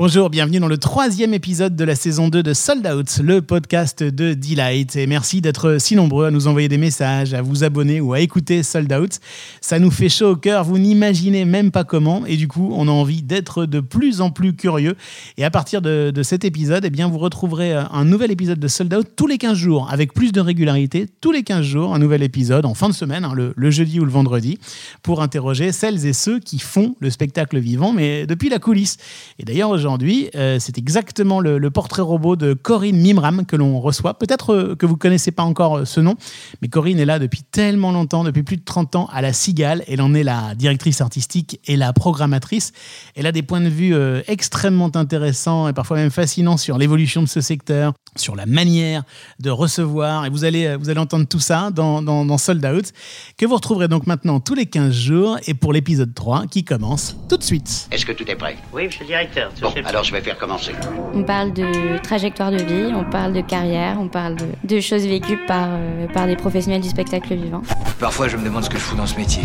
Bonjour, 0.00 0.30
bienvenue 0.30 0.60
dans 0.60 0.68
le 0.68 0.78
troisième 0.78 1.34
épisode 1.34 1.74
de 1.74 1.82
la 1.82 1.96
saison 1.96 2.28
2 2.28 2.44
de 2.44 2.54
Sold 2.54 2.86
Out, 2.86 3.18
le 3.20 3.42
podcast 3.42 4.04
de 4.04 4.32
Delight. 4.32 4.94
Et 4.94 5.08
merci 5.08 5.40
d'être 5.40 5.78
si 5.80 5.96
nombreux 5.96 6.26
à 6.26 6.30
nous 6.30 6.46
envoyer 6.46 6.68
des 6.68 6.78
messages, 6.78 7.34
à 7.34 7.42
vous 7.42 7.64
abonner 7.64 8.00
ou 8.00 8.12
à 8.12 8.20
écouter 8.20 8.62
Sold 8.62 8.92
Out. 8.92 9.18
Ça 9.60 9.80
nous 9.80 9.90
fait 9.90 10.08
chaud 10.08 10.28
au 10.28 10.36
cœur, 10.36 10.62
vous 10.62 10.78
n'imaginez 10.78 11.44
même 11.44 11.72
pas 11.72 11.82
comment. 11.82 12.24
Et 12.26 12.36
du 12.36 12.46
coup, 12.46 12.70
on 12.76 12.86
a 12.86 12.92
envie 12.92 13.22
d'être 13.22 13.66
de 13.66 13.80
plus 13.80 14.20
en 14.20 14.30
plus 14.30 14.54
curieux. 14.54 14.94
Et 15.36 15.44
à 15.44 15.50
partir 15.50 15.82
de, 15.82 16.12
cet 16.22 16.44
épisode, 16.44 16.84
eh 16.84 16.90
bien, 16.90 17.08
vous 17.08 17.18
retrouverez 17.18 17.74
euh, 17.74 17.82
un 17.90 18.04
nouvel 18.04 18.30
épisode 18.30 18.60
de 18.60 18.68
Sold 18.68 18.94
Out 18.94 19.08
tous 19.16 19.26
les 19.26 19.36
15 19.38 19.58
jours, 19.58 19.88
avec 19.90 20.14
plus 20.14 20.30
de 20.30 20.40
régularité. 20.40 21.08
Tous 21.20 21.32
les 21.32 21.42
15 21.42 21.64
jours, 21.64 21.92
un 21.92 21.98
nouvel 21.98 22.22
épisode 22.22 22.66
en 22.66 22.74
fin 22.74 22.88
de 22.88 22.94
semaine, 22.94 23.24
hein, 23.24 23.32
le, 23.34 23.52
le 23.56 23.70
jeudi 23.72 23.98
ou 23.98 24.04
le 24.04 24.12
vendredi, 24.12 24.60
pour 25.02 25.22
interroger 25.22 25.72
celles 25.72 26.06
et 26.06 26.12
ceux 26.12 26.38
qui 26.38 26.60
font 26.60 26.94
le 27.00 27.10
spectacle 27.10 27.58
vivant, 27.58 27.92
mais 27.92 28.28
depuis 28.28 28.48
la 28.48 28.60
coulisse. 28.60 28.96
Et 29.40 29.44
d'ailleurs, 29.44 29.70
aujourd'hui, 29.70 29.87
euh, 30.34 30.56
c'est 30.58 30.78
exactement 30.78 31.40
le, 31.40 31.70
portrait 31.70 32.02
robot 32.02 32.36
de 32.36 32.54
Corinne 32.54 33.00
Mimram 33.00 33.46
que 33.46 33.56
l'on 33.56 33.80
reçoit. 33.80 34.18
Peut-être 34.18 34.54
euh, 34.54 34.74
que 34.76 34.86
vous 34.86 34.94
ne 34.94 34.98
connaissez 34.98 35.30
pas 35.30 35.42
encore 35.42 35.78
euh, 35.78 35.84
ce 35.84 36.00
nom, 36.00 36.14
mais 36.62 36.68
Corinne 36.68 36.98
est 36.98 37.04
là 37.04 37.18
depuis 37.18 37.42
tellement 37.42 37.92
longtemps, 37.92 38.24
depuis 38.24 38.42
plus 38.42 38.56
de 38.56 38.64
30 38.64 38.96
ans 38.96 39.08
à 39.12 39.22
la 39.22 39.32
Cigale. 39.32 39.84
Elle 39.88 40.00
en 40.00 40.14
est 40.14 40.22
la 40.22 40.54
directrice 40.54 41.00
artistique 41.00 41.60
et 41.66 41.76
la 41.76 41.92
programmatrice. 41.92 42.72
Elle 43.14 43.26
a 43.26 43.32
des 43.32 43.42
points 43.42 43.60
de 43.60 43.68
vue 43.68 43.94
extrêmement 44.26 44.90
intéressants 44.94 45.68
et 45.68 45.72
parfois 45.72 45.96
même 45.96 46.10
fascinants 46.10 46.56
sur 46.56 46.78
l'évolution 46.78 47.22
de 47.22 47.28
ce 47.28 47.40
secteur, 47.40 47.92
sur 48.20 48.36
la 48.36 48.46
manière 48.46 49.02
de 49.40 49.50
recevoir. 49.50 50.26
Et 50.26 50.30
vous 50.30 50.44
allez, 50.44 50.76
vous 50.76 50.90
allez 50.90 51.00
entendre 51.00 51.26
tout 51.26 51.40
ça 51.40 51.70
dans, 51.70 52.02
dans, 52.02 52.38
Sold 52.38 52.64
Out, 52.64 52.92
que 53.36 53.46
vous 53.46 53.54
retrouverez 53.54 53.88
donc 53.88 54.06
maintenant 54.06 54.40
tous 54.40 54.54
les 54.54 54.66
15 54.66 54.92
jours 54.92 55.38
et 55.46 55.54
pour 55.54 55.72
l'épisode 55.72 56.14
3 56.14 56.46
qui 56.46 56.64
commence 56.64 57.16
tout 57.28 57.36
de 57.36 57.42
suite. 57.42 57.88
Est-ce 57.90 58.06
que 58.06 58.12
tout 58.12 58.28
est 58.30 58.36
prêt? 58.36 58.56
Oui, 58.72 58.86
monsieur 58.86 59.00
le 59.00 59.06
directeur. 59.06 59.52
alors 59.84 60.04
je 60.04 60.12
vais 60.12 60.20
faire 60.20 60.38
commencer. 60.38 60.72
On 61.14 61.24
parle 61.24 61.52
de 61.52 62.00
trajectoire 62.02 62.50
de 62.50 62.58
vie, 62.58 62.92
on 62.94 63.04
parle 63.10 63.32
de 63.32 63.40
carrière, 63.40 63.98
on 64.00 64.08
parle 64.08 64.36
de, 64.64 64.80
choses 64.80 65.06
vécues 65.06 65.38
par, 65.46 65.68
euh, 65.70 66.06
par 66.12 66.26
des 66.26 66.36
professionnels 66.36 66.80
du 66.80 66.88
spectacle 66.88 67.34
vivant. 67.34 67.62
Parfois, 67.98 68.28
je 68.28 68.36
me 68.36 68.44
demande 68.44 68.64
ce 68.64 68.70
que 68.70 68.78
je 68.78 68.82
fous 68.82 68.96
dans 68.96 69.06
ce 69.06 69.16
métier. 69.16 69.42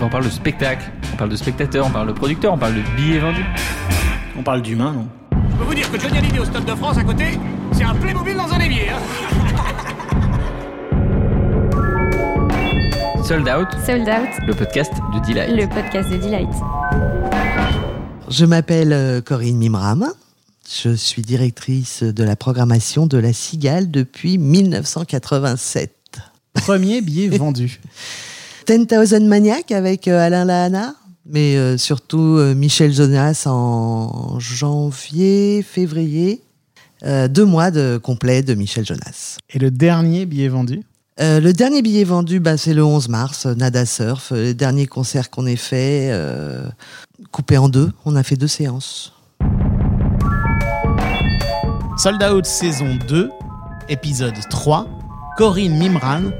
On 0.00 0.08
parle 0.08 0.24
de 0.24 0.30
spectacle, 0.30 0.90
on 1.12 1.16
parle 1.16 1.30
de 1.30 1.36
spectateur, 1.36 1.86
on 1.86 1.90
parle 1.90 2.08
de 2.08 2.12
producteur, 2.12 2.52
on 2.52 2.58
parle 2.58 2.74
de 2.74 2.82
billets 2.96 3.18
vendus. 3.18 3.46
On 4.38 4.42
parle 4.42 4.62
d'humain, 4.62 4.92
non? 4.92 5.08
Je 5.56 5.60
peux 5.62 5.68
vous 5.68 5.74
dire 5.74 5.90
que 5.90 5.98
Johnny 5.98 6.18
Hallyday 6.18 6.38
au 6.38 6.44
Stade 6.44 6.66
de 6.66 6.74
France 6.74 6.98
à 6.98 7.02
côté, 7.02 7.24
c'est 7.72 7.82
un 7.82 7.94
Playmobil 7.94 8.36
dans 8.36 8.52
un 8.52 8.60
évier. 8.60 8.90
Hein 8.90 9.00
Sold 13.24 13.48
Out. 13.48 13.68
Sold 13.86 14.06
Out. 14.06 14.28
Le 14.46 14.52
podcast 14.52 14.92
de 15.14 15.26
Delight. 15.26 15.56
Le 15.56 15.66
podcast 15.66 16.10
de 16.10 16.18
Delight. 16.18 16.50
Je 18.28 18.44
m'appelle 18.44 18.92
euh, 18.92 19.22
Corinne 19.22 19.56
Mimram. 19.56 20.12
Je 20.68 20.94
suis 20.94 21.22
directrice 21.22 22.02
de 22.02 22.22
la 22.22 22.36
programmation 22.36 23.06
de 23.06 23.16
la 23.16 23.32
Cigale 23.32 23.90
depuis 23.90 24.36
1987. 24.36 26.18
Premier 26.52 27.00
billet 27.00 27.28
vendu. 27.28 27.80
10,000 28.66 29.26
Maniac 29.26 29.72
avec 29.72 30.06
euh, 30.06 30.20
Alain 30.20 30.44
Lahana, 30.44 30.96
mais 31.28 31.56
euh, 31.56 31.76
surtout 31.76 32.38
Michel 32.54 32.92
Jonas 32.92 33.44
en 33.46 34.38
janvier, 34.38 35.62
février. 35.62 36.42
deux 37.02 37.44
mois 37.44 37.70
de 37.70 37.98
complet 38.02 38.42
de 38.42 38.54
Michel 38.54 38.84
Jonas. 38.84 39.38
Et 39.50 39.58
le 39.58 39.70
dernier 39.70 40.26
billet 40.26 40.48
vendu? 40.48 40.82
Le 41.18 41.52
dernier 41.52 41.80
billet 41.80 42.04
vendu, 42.04 42.40
bah, 42.40 42.58
c'est 42.58 42.74
le 42.74 42.84
11 42.84 43.08
mars, 43.08 43.46
Nada 43.46 43.86
Surf, 43.86 44.32
le 44.32 44.52
dernier 44.52 44.86
concert 44.86 45.30
qu'on 45.30 45.46
ait 45.46 45.56
fait 45.56 46.12
coupé 47.32 47.58
en 47.58 47.68
deux. 47.68 47.90
On 48.04 48.16
a 48.16 48.22
fait 48.22 48.36
deux 48.36 48.48
séances. 48.48 49.12
Sold 51.98 52.22
Out 52.22 52.44
saison 52.44 52.98
2, 53.08 53.30
épisode 53.88 54.36
3. 54.50 54.86
Corinne 55.38 55.78
Mimran, 55.78 56.30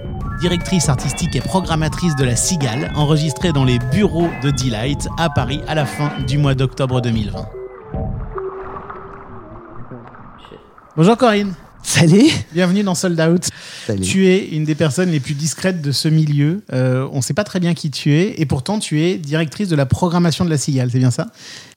directrice 0.40 0.88
artistique 0.88 1.34
et 1.34 1.40
programmatrice 1.40 2.14
de 2.16 2.24
la 2.24 2.36
Cigale, 2.36 2.92
enregistrée 2.94 3.52
dans 3.52 3.64
les 3.64 3.78
bureaux 3.78 4.28
de 4.42 4.50
Delight 4.50 5.08
à 5.18 5.30
Paris 5.30 5.60
à 5.66 5.74
la 5.74 5.86
fin 5.86 6.12
du 6.26 6.38
mois 6.38 6.54
d'octobre 6.54 7.00
2020. 7.00 7.48
Bonjour 10.96 11.16
Corinne. 11.16 11.54
Salut. 11.82 12.24
Bienvenue 12.52 12.82
dans 12.82 12.94
Sold 12.94 13.20
Out. 13.20 13.48
Tu 14.02 14.26
es 14.26 14.48
une 14.48 14.64
des 14.64 14.74
personnes 14.74 15.10
les 15.10 15.20
plus 15.20 15.34
discrètes 15.34 15.80
de 15.80 15.92
ce 15.92 16.08
milieu. 16.08 16.62
Euh, 16.72 17.08
on 17.12 17.18
ne 17.18 17.22
sait 17.22 17.34
pas 17.34 17.44
très 17.44 17.60
bien 17.60 17.74
qui 17.74 17.90
tu 17.90 18.12
es 18.12 18.40
et 18.40 18.46
pourtant 18.46 18.78
tu 18.78 19.02
es 19.02 19.18
directrice 19.18 19.68
de 19.68 19.76
la 19.76 19.86
programmation 19.86 20.44
de 20.44 20.50
la 20.50 20.58
Cigale, 20.58 20.90
c'est 20.90 20.98
bien 20.98 21.10
ça? 21.10 21.28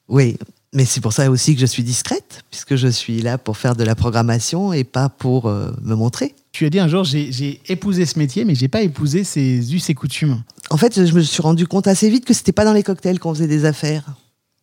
Oui, 0.08 0.38
mais 0.74 0.86
c'est 0.86 1.02
pour 1.02 1.14
ça 1.14 1.30
aussi 1.30 1.54
que 1.54 1.62
je 1.62 1.66
suis 1.66 1.84
discrète, 1.84 2.44
puisque 2.50 2.76
je 2.76 2.88
suis 2.88 3.22
là 3.22 3.38
pour 3.38 3.58
faire 3.58 3.76
de 3.76 3.84
la 3.84 3.96
programmation 3.96 4.74
et 4.74 4.84
pas 4.84 5.10
pour 5.10 5.48
euh, 5.48 5.72
me 5.82 5.96
montrer. 5.96 6.34
Tu 6.52 6.66
as 6.66 6.70
dit 6.70 6.80
un 6.80 6.88
jour, 6.88 7.04
j'ai 7.04 7.62
épousé 7.68 8.06
ce 8.06 8.18
métier, 8.18 8.44
mais 8.44 8.56
j'ai 8.56 8.68
pas 8.68 8.82
épousé 8.82 9.24
ses 9.24 9.74
us 9.74 9.90
et 9.90 9.94
coutumes. 9.94 10.42
En 10.70 10.78
fait, 10.78 11.06
je 11.06 11.14
me 11.14 11.22
suis 11.22 11.42
rendu 11.42 11.68
compte 11.68 11.88
assez 11.88 12.10
vite 12.10 12.26
que 12.26 12.34
c'était 12.34 12.52
pas 12.52 12.66
dans 12.66 12.74
les 12.74 12.84
cocktails 12.84 13.20
qu'on 13.20 13.34
faisait 13.34 13.48
des 13.48 13.66
affaires. 13.66 14.06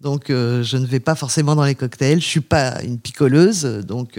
Donc, 0.02 0.28
euh, 0.28 0.62
je 0.62 0.76
ne 0.76 0.84
vais 0.84 1.00
pas 1.00 1.14
forcément 1.14 1.56
dans 1.56 1.64
les 1.64 1.74
cocktails. 1.74 2.20
Je 2.20 2.26
suis 2.26 2.40
pas 2.40 2.82
une 2.82 2.98
picoleuse, 2.98 3.64
donc 3.86 4.18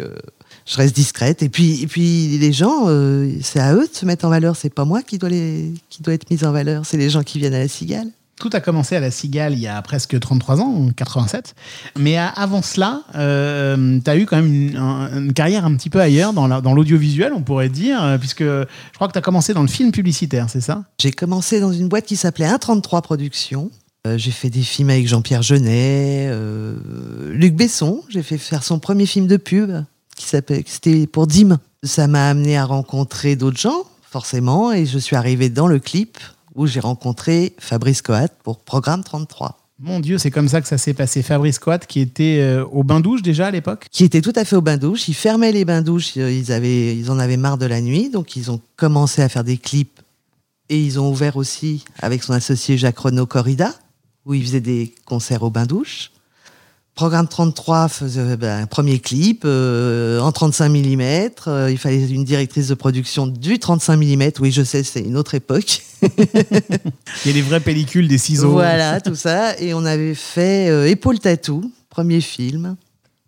je 0.68 0.76
reste 0.76 0.96
discrète. 0.96 1.42
Et 1.42 1.50
puis, 1.50 1.82
et 1.82 1.88
puis 1.88 2.38
les 2.38 2.54
gens, 2.54 2.86
euh, 2.88 3.32
c'est 3.42 3.60
à 3.60 3.74
eux 3.74 3.88
de 3.88 3.94
se 3.94 4.06
mettre 4.06 4.26
en 4.26 4.30
valeur. 4.30 4.56
C'est 4.56 4.74
pas 4.74 4.86
moi 4.86 5.02
qui 5.02 5.18
dois, 5.18 5.30
les, 5.30 5.74
qui 5.90 6.04
doit 6.04 6.14
être 6.14 6.30
mise 6.30 6.44
en 6.44 6.52
valeur. 6.52 6.86
C'est 6.86 6.98
les 6.98 7.10
gens 7.10 7.24
qui 7.24 7.40
viennent 7.40 7.54
à 7.54 7.60
la 7.60 7.68
Cigale. 7.68 8.10
Tout 8.40 8.50
a 8.54 8.60
commencé 8.60 8.96
à 8.96 9.00
la 9.00 9.10
Cigale 9.10 9.54
il 9.54 9.60
y 9.60 9.68
a 9.68 9.82
presque 9.82 10.20
33 10.20 10.62
ans, 10.62 10.88
en 10.88 10.90
87. 10.92 11.56
Mais 11.98 12.18
avant 12.18 12.62
cela, 12.62 13.02
euh, 13.16 14.00
tu 14.04 14.10
as 14.10 14.16
eu 14.16 14.26
quand 14.28 14.36
même 14.36 14.54
une, 14.54 15.34
carrière 15.34 15.66
un 15.66 15.76
petit 15.76 15.90
peu 15.90 16.00
ailleurs, 16.00 16.34
dans 16.34 16.74
l'audiovisuel, 16.74 17.34
on 17.34 17.42
pourrait 17.42 17.70
dire, 17.70 18.04
euh, 18.04 18.18
puisque 18.20 18.44
je 18.44 18.66
crois 18.94 19.08
que 19.08 19.14
tu 19.14 19.20
as 19.20 19.24
commencé 19.24 19.54
dans 19.54 19.64
le 19.64 19.68
film 19.68 19.92
publicitaire, 19.92 20.50
c'est 20.50 20.62
ça? 20.62 20.84
J'ai 21.00 21.12
commencé 21.12 21.60
dans 21.60 21.72
une 21.72 21.88
boîte 21.88 22.06
qui 22.06 22.16
s'appelait 22.16 22.48
133 22.48 23.02
Productions. 23.02 23.72
j'ai 24.16 24.32
fait 24.32 24.52
des 24.52 24.62
films 24.62 24.92
avec 24.92 25.08
Jean-Pierre 25.08 25.42
Jeunet, 25.42 26.32
Luc 27.32 27.56
Besson. 27.56 28.04
J'ai 28.10 28.22
fait 28.22 28.38
faire 28.38 28.64
son 28.64 28.78
premier 28.78 29.08
film 29.08 29.26
de 29.26 29.38
pub 29.38 29.84
qui 30.16 30.26
s'appelait, 30.26 30.64
c'était 30.68 31.08
pour 31.08 31.26
Dim. 31.26 31.58
Ça 31.84 32.08
m'a 32.08 32.30
amené 32.30 32.58
à 32.58 32.66
rencontrer 32.66 33.36
d'autres 33.36 33.60
gens, 33.60 33.84
forcément, 34.04 34.72
et 34.72 34.86
je 34.86 35.00
suis 35.00 35.16
arrivé 35.16 35.50
dans 35.50 35.68
le 35.68 35.80
clip 35.80 36.18
où 36.58 36.68
j'ai 36.68 36.82
rencontré 36.82 37.54
Fabrice 37.60 38.02
Coat 38.02 38.28
pour 38.44 38.60
Programme 38.60 39.04
33. 39.04 39.58
Mon 39.80 40.00
Dieu, 40.00 40.18
c'est 40.18 40.32
comme 40.32 40.50
ça 40.50 40.60
que 40.60 40.68
ça 40.68 40.80
s'est 40.80 40.96
passé. 40.96 41.22
Fabrice 41.22 41.60
Coat, 41.60 41.78
qui 41.88 42.00
était 42.00 42.40
euh, 42.42 42.66
au 42.66 42.84
bain-douche 42.84 43.22
déjà 43.22 43.48
à 43.48 43.52
l'époque? 43.52 43.86
Qui 43.92 44.04
était 44.04 44.22
tout 44.22 44.34
à 44.36 44.44
fait 44.44 44.56
au 44.56 44.62
bain-douche. 44.62 45.08
Ils 45.08 45.14
fermaient 45.14 45.52
les 45.52 45.66
bains-douches, 45.66 46.18
euh, 46.18 46.32
ils, 46.32 46.52
avaient, 46.52 46.98
ils 46.98 47.12
en 47.12 47.20
avaient 47.20 47.38
marre 47.38 47.60
de 47.60 47.68
la 47.68 47.80
nuit, 47.80 48.10
donc 48.10 48.36
ils 48.36 48.50
ont 48.50 48.60
commencé 48.76 49.22
à 49.22 49.30
faire 49.30 49.44
des 49.44 49.58
clips. 49.58 50.02
Et 50.70 50.82
ils 50.82 51.00
ont 51.00 51.12
ouvert 51.12 51.38
aussi 51.38 51.86
avec 52.00 52.24
son 52.24 52.34
associé 52.34 52.76
Jacques 52.76 52.98
Renaud 52.98 53.28
Corrida, 53.28 53.72
où 54.26 54.34
il 54.34 54.44
faisait 54.44 54.60
des 54.60 54.96
concerts 55.06 55.44
au 55.44 55.52
bain-douche. 55.52 56.12
Programme 56.98 57.28
33 57.28 57.90
faisait 57.90 58.38
ben, 58.38 58.64
un 58.64 58.66
premier 58.66 58.98
clip 58.98 59.44
euh, 59.46 60.20
en 60.20 60.32
35 60.32 60.70
mm. 60.70 61.02
Euh, 61.46 61.70
il 61.70 61.78
fallait 61.78 62.04
une 62.08 62.24
directrice 62.24 62.70
de 62.70 62.74
production 62.74 63.28
du 63.28 63.60
35 63.60 63.98
mm. 63.98 64.32
Oui, 64.40 64.52
je 64.52 64.64
sais, 64.64 64.82
c'est 64.82 65.02
une 65.02 65.16
autre 65.16 65.36
époque. 65.36 65.84
il 66.02 66.10
y 67.28 67.30
a 67.30 67.34
les 67.34 67.44
vraies 67.44 67.60
pellicules, 67.60 68.08
des 68.08 68.18
ciseaux. 68.18 68.50
Voilà, 68.50 69.00
tout 69.00 69.14
ça. 69.14 69.56
Et 69.60 69.76
on 69.76 69.86
avait 69.86 70.16
fait 70.16 70.72
euh, 70.72 70.90
Épaule 70.90 71.20
Tatou, 71.20 71.72
premier 71.92 72.20
film. 72.20 72.76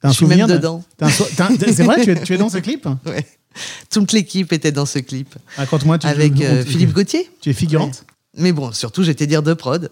Je 0.04 0.10
suis 0.10 0.26
même 0.26 0.48
dedans. 0.48 0.84
C'est 1.00 1.84
vrai, 1.84 2.04
tu 2.04 2.10
es, 2.10 2.24
tu 2.24 2.34
es, 2.34 2.38
dans 2.38 2.50
ce 2.50 2.58
clip? 2.58 2.88
Ouais. 3.06 3.24
Toute 3.92 4.14
l'équipe 4.14 4.52
était 4.52 4.72
dans 4.72 4.88
ce 4.88 4.98
clip. 4.98 5.36
Raconte-moi. 5.58 6.00
Tu 6.00 6.08
Avec 6.08 6.34
Philippe 6.66 6.94
Gauthier. 6.94 7.30
Tu 7.40 7.52
es 7.52 7.54
figurante? 7.54 8.04
Mais 8.36 8.52
bon, 8.52 8.72
surtout, 8.72 9.04
j'étais 9.04 9.28
dire 9.28 9.44
de 9.44 9.54
prod. 9.54 9.92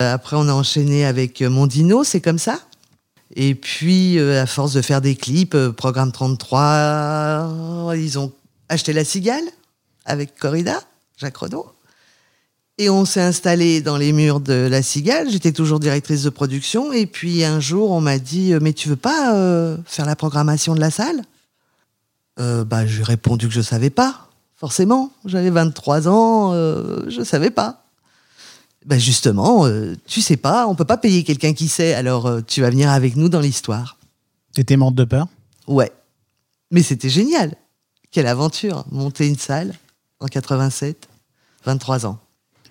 après, 0.00 0.34
on 0.36 0.48
a 0.48 0.52
enchaîné 0.52 1.04
avec 1.04 1.40
Mondino, 1.40 2.02
c'est 2.02 2.20
comme 2.20 2.38
ça? 2.40 2.58
Et 3.34 3.54
puis, 3.54 4.18
euh, 4.18 4.42
à 4.42 4.46
force 4.46 4.74
de 4.74 4.82
faire 4.82 5.00
des 5.00 5.14
clips, 5.14 5.54
euh, 5.54 5.72
Programme 5.72 6.12
33, 6.12 7.94
ils 7.96 8.18
ont 8.18 8.32
acheté 8.68 8.92
La 8.92 9.04
Cigale 9.04 9.44
avec 10.04 10.38
Corrida, 10.38 10.78
Jacques 11.16 11.38
Renaud. 11.38 11.66
Et 12.78 12.90
on 12.90 13.04
s'est 13.04 13.22
installé 13.22 13.80
dans 13.80 13.96
les 13.96 14.12
murs 14.12 14.40
de 14.40 14.66
La 14.70 14.82
Cigale. 14.82 15.30
J'étais 15.30 15.52
toujours 15.52 15.80
directrice 15.80 16.22
de 16.24 16.30
production. 16.30 16.92
Et 16.92 17.06
puis 17.06 17.44
un 17.44 17.60
jour, 17.60 17.90
on 17.90 18.00
m'a 18.00 18.18
dit 18.18 18.52
euh, 18.52 18.60
Mais 18.60 18.72
tu 18.72 18.88
veux 18.88 18.96
pas 18.96 19.76
faire 19.86 20.06
la 20.06 20.16
programmation 20.16 20.74
de 20.74 20.80
la 20.80 20.90
salle? 20.90 21.22
Bah, 22.38 22.86
J'ai 22.86 23.02
répondu 23.02 23.46
que 23.46 23.54
je 23.54 23.60
savais 23.60 23.90
pas. 23.90 24.28
Forcément, 24.56 25.12
j'avais 25.24 25.50
23 25.50 26.08
ans, 26.08 26.52
je 27.08 27.22
savais 27.24 27.50
pas. 27.50 27.81
Ben 28.84 28.98
justement, 28.98 29.66
euh, 29.66 29.94
tu 30.06 30.20
sais 30.20 30.36
pas, 30.36 30.66
on 30.66 30.74
peut 30.74 30.84
pas 30.84 30.96
payer 30.96 31.22
quelqu'un 31.22 31.52
qui 31.52 31.68
sait, 31.68 31.94
alors 31.94 32.26
euh, 32.26 32.40
tu 32.46 32.60
vas 32.60 32.70
venir 32.70 32.90
avec 32.90 33.16
nous 33.16 33.28
dans 33.28 33.40
l'histoire. 33.40 33.96
T'étais 34.52 34.76
morte 34.76 34.94
de 34.94 35.04
peur? 35.04 35.26
Ouais. 35.66 35.92
Mais 36.70 36.82
c'était 36.82 37.08
génial. 37.08 37.54
Quelle 38.10 38.26
aventure, 38.26 38.84
monter 38.90 39.28
une 39.28 39.38
salle 39.38 39.74
en 40.20 40.26
87, 40.26 41.08
23 41.64 42.06
ans. 42.06 42.18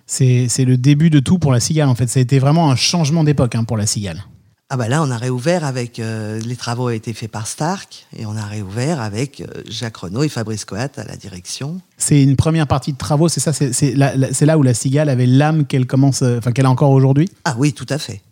C'est 0.06 0.48
le 0.58 0.76
début 0.76 1.08
de 1.08 1.20
tout 1.20 1.38
pour 1.38 1.52
la 1.52 1.60
cigale, 1.60 1.88
en 1.88 1.94
fait. 1.94 2.06
Ça 2.08 2.18
a 2.18 2.22
été 2.22 2.38
vraiment 2.38 2.70
un 2.70 2.76
changement 2.76 3.24
d'époque 3.24 3.54
hein, 3.54 3.64
pour 3.64 3.76
la 3.76 3.86
cigale. 3.86 4.24
Ah 4.74 4.78
bah 4.78 4.88
là, 4.88 5.02
on 5.02 5.10
a 5.10 5.18
réouvert 5.18 5.66
avec... 5.66 5.98
euh, 5.98 6.40
les 6.40 6.56
travaux 6.56 6.86
ont 6.86 6.88
été 6.88 7.12
faits 7.12 7.30
par 7.30 7.46
Stark, 7.46 8.06
et 8.16 8.24
on 8.24 8.34
a 8.38 8.46
réouvert 8.46 9.02
avec 9.02 9.42
euh, 9.42 9.62
Jacques 9.68 9.98
Renaud 9.98 10.22
et 10.22 10.30
Fabrice 10.30 10.64
Coat 10.64 10.88
à 10.96 11.04
la 11.04 11.14
direction. 11.14 11.82
C'est 11.98 12.22
une 12.22 12.36
première 12.36 12.66
partie 12.66 12.94
de 12.94 12.96
travaux, 12.96 13.28
c'est 13.28 13.38
ça, 13.38 13.52
c'est 13.52 13.94
là, 13.94 14.56
où 14.58 14.62
la 14.62 14.72
cigale 14.72 15.10
avait 15.10 15.26
l'âme 15.26 15.66
qu'elle 15.66 15.86
commence, 15.86 16.22
euh, 16.22 16.38
enfin 16.38 16.52
qu'elle 16.52 16.64
a 16.64 16.70
encore 16.70 16.90
aujourd'hui? 16.90 17.28
Ah 17.44 17.54
oui, 17.58 17.74
tout 17.74 17.84
à 17.90 17.98
fait. 17.98 18.22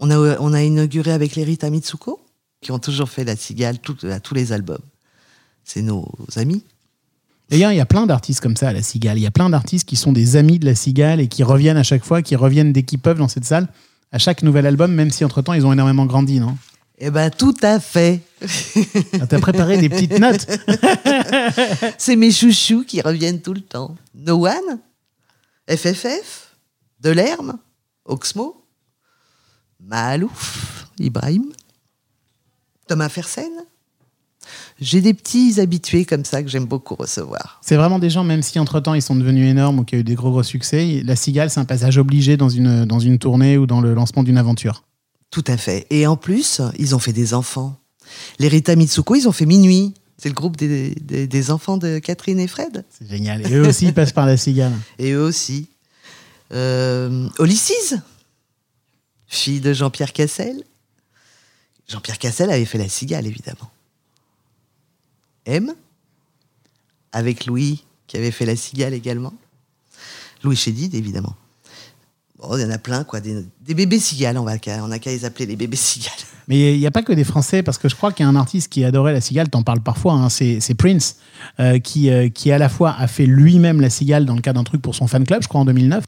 On 0.00 0.10
a, 0.10 0.36
on 0.40 0.52
a 0.52 0.64
inauguré 0.64 1.12
avec 1.12 1.36
les 1.36 1.44
Rita 1.44 1.70
Mitsuko, 1.70 2.20
qui 2.60 2.72
ont 2.72 2.80
toujours 2.80 3.08
fait 3.08 3.22
la 3.22 3.36
cigale 3.36 3.78
tout- 3.78 3.96
à 4.10 4.18
tous 4.18 4.34
les 4.34 4.50
albums. 4.50 4.82
C'est 5.62 5.82
nos 5.82 6.10
amis. 6.34 6.64
D'ailleurs, 7.50 7.70
il 7.70 7.76
y 7.76 7.80
a 7.80 7.86
plein 7.86 8.06
d'artistes 8.06 8.40
comme 8.40 8.56
ça 8.56 8.70
à 8.70 8.72
la 8.72 8.82
cigale. 8.82 9.16
Il 9.16 9.22
y 9.22 9.28
a 9.28 9.30
plein 9.30 9.48
d'artistes 9.48 9.86
qui 9.86 9.94
sont 9.94 10.10
des 10.10 10.34
amis 10.34 10.58
de 10.58 10.66
la 10.66 10.74
cigale 10.74 11.20
et 11.20 11.28
qui 11.28 11.44
reviennent 11.44 11.76
à 11.76 11.84
chaque 11.84 12.04
fois, 12.04 12.20
qui 12.20 12.34
reviennent 12.34 12.72
dès 12.72 12.82
qu'ils 12.82 12.98
peuvent 12.98 13.18
dans 13.18 13.28
cette 13.28 13.44
salle, 13.44 13.68
à 14.14 14.18
chaque 14.18 14.44
nouvel 14.44 14.64
album, 14.64 14.94
même 14.94 15.10
si 15.10 15.24
entre 15.24 15.42
temps 15.42 15.54
ils 15.54 15.66
ont 15.66 15.72
énormément 15.72 16.06
grandi, 16.06 16.38
non? 16.38 16.56
Eh 16.98 17.10
ben, 17.10 17.30
tout 17.30 17.56
à 17.62 17.80
fait. 17.80 18.20
Ah, 19.20 19.26
T'as 19.26 19.40
préparé 19.40 19.76
des 19.76 19.88
petites 19.88 20.16
notes 20.20 20.46
C'est 21.98 22.14
mes 22.14 22.30
chouchous 22.30 22.84
qui 22.84 23.00
reviennent 23.00 23.42
tout 23.42 23.54
le 23.54 23.60
temps. 23.60 23.96
No 24.14 24.46
One, 24.46 24.78
FFF, 25.68 26.54
Delerme, 27.00 27.58
Oxmo, 28.04 28.64
Mahalouf, 29.80 30.86
Ibrahim, 31.00 31.46
Thomas 32.86 33.08
Fersen. 33.08 33.50
J'ai 34.80 35.00
des 35.00 35.14
petits 35.14 35.60
habitués 35.60 36.04
comme 36.04 36.24
ça 36.24 36.42
que 36.42 36.48
j'aime 36.48 36.64
beaucoup 36.66 36.96
recevoir. 36.96 37.60
C'est 37.62 37.76
vraiment 37.76 37.98
des 38.00 38.10
gens, 38.10 38.24
même 38.24 38.42
si 38.42 38.58
entre 38.58 38.80
temps 38.80 38.94
ils 38.94 39.02
sont 39.02 39.14
devenus 39.14 39.48
énormes 39.48 39.78
ou 39.80 39.84
qu'il 39.84 39.98
y 39.98 40.00
a 40.00 40.02
eu 40.02 40.04
des 40.04 40.14
gros 40.16 40.30
gros 40.30 40.42
succès, 40.42 41.00
la 41.04 41.14
cigale 41.16 41.48
c'est 41.50 41.60
un 41.60 41.64
passage 41.64 41.96
obligé 41.96 42.36
dans 42.36 42.48
une, 42.48 42.84
dans 42.84 42.98
une 42.98 43.18
tournée 43.18 43.56
ou 43.56 43.66
dans 43.66 43.80
le 43.80 43.94
lancement 43.94 44.22
d'une 44.24 44.36
aventure. 44.38 44.82
Tout 45.30 45.44
à 45.46 45.56
fait. 45.56 45.86
Et 45.90 46.06
en 46.06 46.16
plus, 46.16 46.60
ils 46.78 46.94
ont 46.94 46.98
fait 46.98 47.12
des 47.12 47.34
enfants. 47.34 47.76
Les 48.38 48.48
Rita 48.48 48.74
Mitsuko, 48.76 49.14
ils 49.14 49.28
ont 49.28 49.32
fait 49.32 49.46
Minuit. 49.46 49.94
C'est 50.18 50.28
le 50.28 50.34
groupe 50.34 50.56
des, 50.56 50.94
des- 50.96 51.26
des 51.26 51.50
enfants 51.50 51.76
de 51.76 51.98
Catherine 51.98 52.38
et 52.40 52.46
Fred. 52.46 52.84
C'est 52.90 53.08
génial. 53.08 53.46
Et 53.46 53.54
eux 53.54 53.66
aussi 53.66 53.86
ils 53.86 53.94
passent 53.94 54.12
par 54.12 54.26
la 54.26 54.36
cigale. 54.36 54.72
Et 54.98 55.10
eux 55.12 55.22
aussi. 55.22 55.68
Euh, 56.52 57.28
Ulysses, 57.40 57.94
fille 59.26 59.60
de 59.60 59.72
Jean-Pierre 59.72 60.12
Cassel. 60.12 60.62
Jean-Pierre 61.88 62.18
Cassel 62.18 62.50
avait 62.50 62.64
fait 62.64 62.78
la 62.78 62.88
cigale, 62.88 63.26
évidemment. 63.26 63.70
M, 65.46 65.72
avec 67.12 67.46
Louis, 67.46 67.84
qui 68.06 68.16
avait 68.16 68.30
fait 68.30 68.46
la 68.46 68.56
cigale 68.56 68.94
également. 68.94 69.32
Louis 70.42 70.56
Chédid, 70.56 70.94
évidemment. 70.94 71.34
Bon, 72.38 72.56
il 72.56 72.62
y 72.62 72.64
en 72.64 72.70
a 72.70 72.78
plein, 72.78 73.04
quoi. 73.04 73.20
Des, 73.20 73.44
des 73.60 73.74
bébés 73.74 73.98
cigales, 73.98 74.36
on 74.36 74.44
va 74.44 74.52
on 74.82 74.88
n'a 74.88 74.98
qu'à 74.98 75.10
les 75.10 75.24
appeler 75.24 75.46
les 75.46 75.56
bébés 75.56 75.76
cigales. 75.76 76.12
Mais 76.48 76.74
il 76.74 76.78
n'y 76.80 76.86
a 76.86 76.90
pas 76.90 77.02
que 77.02 77.12
des 77.12 77.24
Français, 77.24 77.62
parce 77.62 77.78
que 77.78 77.88
je 77.88 77.94
crois 77.96 78.12
qu'il 78.12 78.24
y 78.24 78.26
a 78.26 78.30
un 78.30 78.36
artiste 78.36 78.70
qui 78.70 78.84
adorait 78.84 79.14
la 79.14 79.22
cigale, 79.22 79.48
t'en 79.48 79.62
parles 79.62 79.80
parfois, 79.80 80.12
hein, 80.14 80.28
c'est 80.28 80.74
Prince, 80.76 81.16
euh, 81.58 81.78
qui, 81.78 82.10
euh, 82.10 82.28
qui 82.28 82.52
à 82.52 82.58
la 82.58 82.68
fois 82.68 82.94
a 82.98 83.06
fait 83.06 83.24
lui-même 83.24 83.80
la 83.80 83.88
cigale 83.88 84.26
dans 84.26 84.34
le 84.34 84.42
cadre 84.42 84.60
d'un 84.60 84.64
truc 84.64 84.82
pour 84.82 84.94
son 84.94 85.06
fan 85.06 85.24
club, 85.24 85.42
je 85.42 85.48
crois 85.48 85.62
en 85.62 85.64
2009, 85.64 86.04